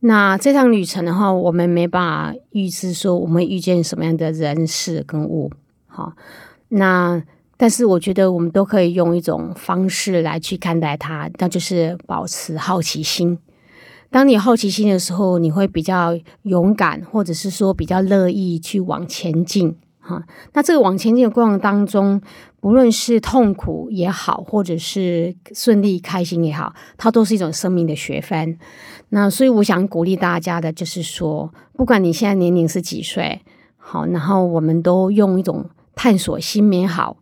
[0.00, 5.50] 那这趟旅程的话，我们没办法预知说我们遇见什么样的人事跟物。
[5.86, 6.12] 好，
[6.68, 7.20] 那
[7.56, 13.36] 但是我觉得我们都可以用一种方式来去看待它，那就是保持好奇心。
[14.10, 19.76] 当你好奇心的时候，你会比较勇敢，或者是说比较乐意去往前进。
[20.08, 22.20] 哈，那这个往前进的过程当中，
[22.60, 28.58] 不论是痛苦也好，或者是顺利开心也好，它都是一种生命的学分。
[29.10, 33.42] 那所以我想鼓励大家的，就是说，不管你现在年龄是几岁，
[33.76, 37.18] 好，然后我们都用一种探索新美好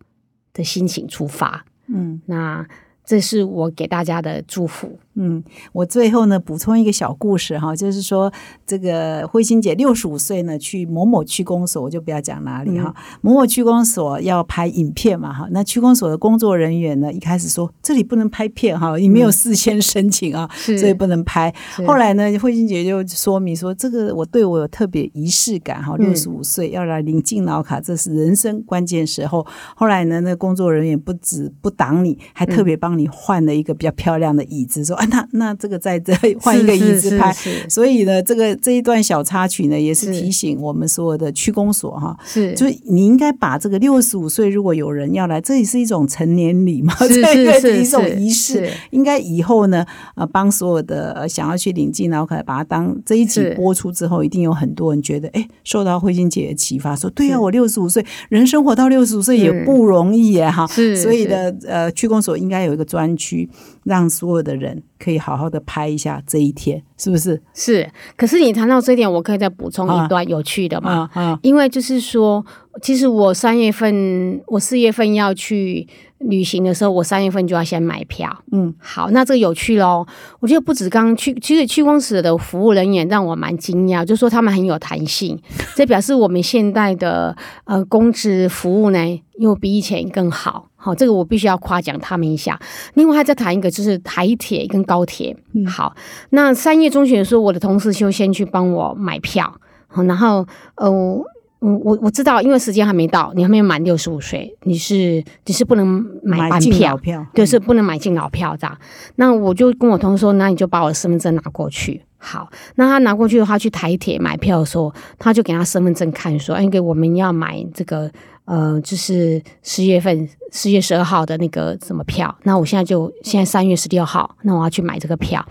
[0.52, 1.64] 的心情出发。
[1.88, 2.64] 嗯，那
[3.04, 4.98] 这是我给大家的祝福。
[5.18, 5.42] 嗯，
[5.72, 8.30] 我最后呢补充一个小故事哈，就是说
[8.66, 12.94] 这个慧心姐六十五岁呢，去某某区公所，我就不要讲哪里哈。
[13.22, 21.50] 某某区公所要拍影片嘛哈，那区公所的工作人员呢，一开始说这里不能拍片哈，你没有事先申请啊，所以不能拍。
[21.86, 29.46] 后来呢，慧心姐就说明说，这个我对我有特别仪式感哈，六十五岁要来领敬老卡，这是人生关键时候。
[29.74, 34.94] 后来呢，那工作人员不止不挡你，还特别帮你换了一个比较漂亮的椅子，说。
[35.10, 37.34] 那那这个在这 换一个椅子拍，
[37.68, 49.84] 所以呢，这个这一段小插曲呢，也是提醒我们所有的区公所哈，是，就是你应该把这个六十五岁如果有人要来，这也是一种成年礼嘛， 是是一种仪式，应该以后呢，
[50.14, 63.48] 呃，帮所有的想要去领进，然后可能把它当这一集播出之后，一定有很多人觉得，哎，受到慧心姐的启发，说对啊，我六十五岁，人生活到六十五岁也不容易耶哈，所以呢呃，区公所应该有一个专区，
[63.86, 64.82] 让所有的人。
[64.98, 67.38] 可以好好的拍一下这一天，是不是？
[67.52, 67.86] 是。
[68.16, 71.10] 可是你谈到这一点，我可以再补充一段有趣的嘛？
[71.12, 72.42] 啊，因为就是说，
[72.80, 75.86] 其实我三月份，我四月份要去
[76.20, 78.34] 旅行的时候，我三月份就要先买票。
[78.52, 80.06] 嗯，好，那这个有趣喽。
[80.40, 85.38] 我觉得不止刚去，其实去公司的服务人员让我蛮惊讶，就说他们很有弹性，
[85.74, 88.98] 这表示我们现代的呃公职服务呢，
[89.38, 90.70] 又比以前更好。
[90.86, 92.56] 好，这个我必须要夸奖他们一下。
[92.94, 95.36] 另外，还再谈一个，就是台铁跟高铁。
[95.66, 95.92] 好，
[96.30, 99.52] 那三月中旬的时候，我的同事就先去帮我买票。
[99.88, 101.24] 好，然后呃，我
[101.58, 106.96] 我我知道，因为时间还没到，你还没有满六十五岁，你是你是不能买半票，
[107.34, 108.78] 对，是不能买进老票的。
[109.16, 112.00] 那我就跟我同事说，那你就把我的身份证拿过去。
[112.18, 118.08] 好，那他拿过去的话，去台铁买票的时候，他就给他身份证看，说，哎，给我们要买这个。
[118.46, 125.44] 呃，就是十月份十月十二号的那个什么票，那我现在就现在三月十六号，那我要去买这个票。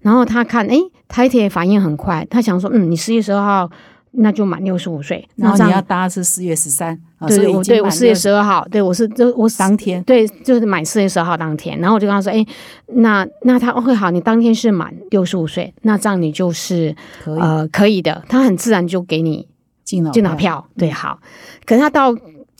[0.00, 0.76] 然后他看，哎，
[1.08, 3.70] 台铁反应很快，他想说，嗯，你十月十二号
[4.12, 5.28] 那就满六十五岁。
[5.34, 12.46] 然后你要搭是四月十三，啊对，我对我四月十二号，对我是就我当天对，就是满四月十二号当天，然后我就跟他说，哎，
[12.86, 16.94] 那那他 OK 好，你当天是满六十五岁，那这样你就是
[17.24, 19.48] 可以呃可以的，他很自然就给你
[19.82, 21.18] 进了进脑票，对，好。
[21.64, 22.14] 可是他到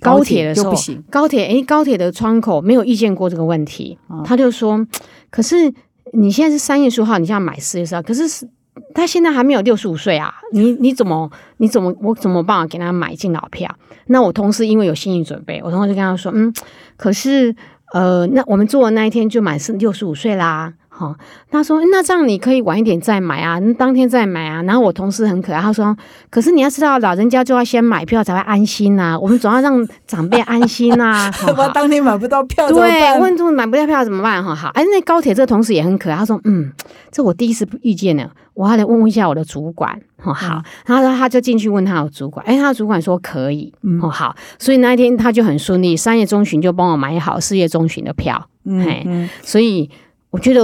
[0.07, 4.87] 高铁的时候不，行，高铁诶，高铁的窗口没有遇见过这个问题，嗯他就说，
[5.31, 5.73] 可是
[6.13, 8.49] 你现在是三月十五号，你现在买四月十号，可是是
[8.95, 13.75] 他现在还没有六十五岁啊，你你怎么你怎么我怎么办法给他买进老票？
[14.07, 16.53] 那我同事因为有心理准备，我同事就跟他说，嗯，
[16.97, 17.55] 可是
[17.93, 20.75] 呃，那我们做的那一天就满是六十五岁啦。
[20.99, 21.15] 好、
[21.51, 24.63] 他说那这样你可以晚一点再买啊，那当天再买啊。
[24.63, 25.95] 然后我同事很可爱，他说，
[26.31, 33.21] 可是你要知道，老人家就要先买票才会安心呐、我们总要让长辈安心呐、 好我当天买不到票怎么对，办？
[33.21, 34.43] 问住买不到票怎么办？
[34.43, 36.73] 哈，好，哎，那高铁这个同事也很可爱，他说，嗯，
[37.11, 43.71] 这我第一次遇见呢，我还得问问一下我的主管，哦，好，然后他就进去问他的主管，哎，他的主管说可以，
[44.01, 49.91] 哦，好，所以那一天他就很顺利，三月中旬就帮我买好四月中旬的票，嘿嗯，所以
[50.31, 50.61] 我觉得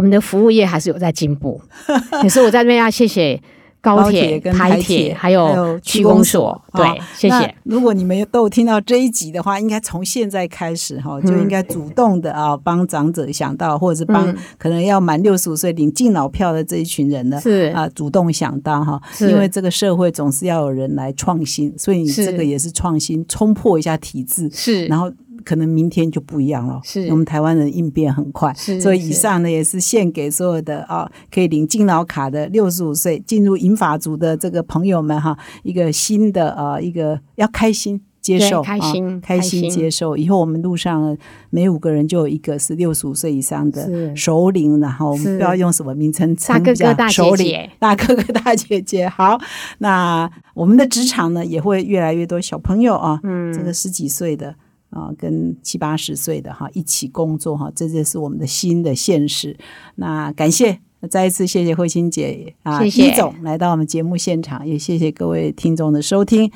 [0.00, 1.60] 我们的服务业还是有在进步，
[2.22, 3.38] 可是我在这边要谢谢
[3.82, 7.54] 高高铁铁、跟台台铁铁还有区公所，对谢谢。
[7.64, 14.36] 如果你们都有听到这一集的话，应该从现在开始哈，就应该主动的啊，帮长者想到，或者是帮嗯。
[14.56, 17.38] 可能要满六十五岁领敬老票的这一群人呢。
[17.38, 17.70] 是。
[17.74, 25.12] 啊，主动想到哈，因为这个社会总是要有人来创新，所以你是这个也是创新，冲破一下体制，是，然后
[25.44, 26.80] 可能明天就不一样了。
[26.84, 38.00] 是我们台湾人应变很快，是所以以上呢也是献给所有的啊可以领敬老卡的六十五岁进入银发族的这个朋友们哈，一个新的啊一个要开心。
[38.20, 40.14] 接受开心啊、开心接受。
[40.14, 41.16] 以后我们路上
[41.48, 49.08] 每五个人就有一个是六十五岁以上的首领，然后我们不要用什么名称称大哥哥大姐首领姐大哥哥大姐姐。
[49.08, 49.40] 好，
[49.78, 54.54] 那我们的职场呢也会越来越多小朋友啊，嗯，这个十几岁的。
[54.90, 59.56] 啊，跟七八十岁的哈一起工作哈，这就是我们的新的现实。
[59.94, 63.14] 那感谢再一次谢谢慧清姐啊，谢谢。
[63.16, 66.50] 总来到我们节目现场，也谢谢各位听众的收听，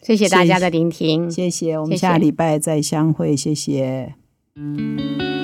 [0.00, 4.14] 谢谢大家的聆听，谢谢，我们下礼拜再相会，谢谢。《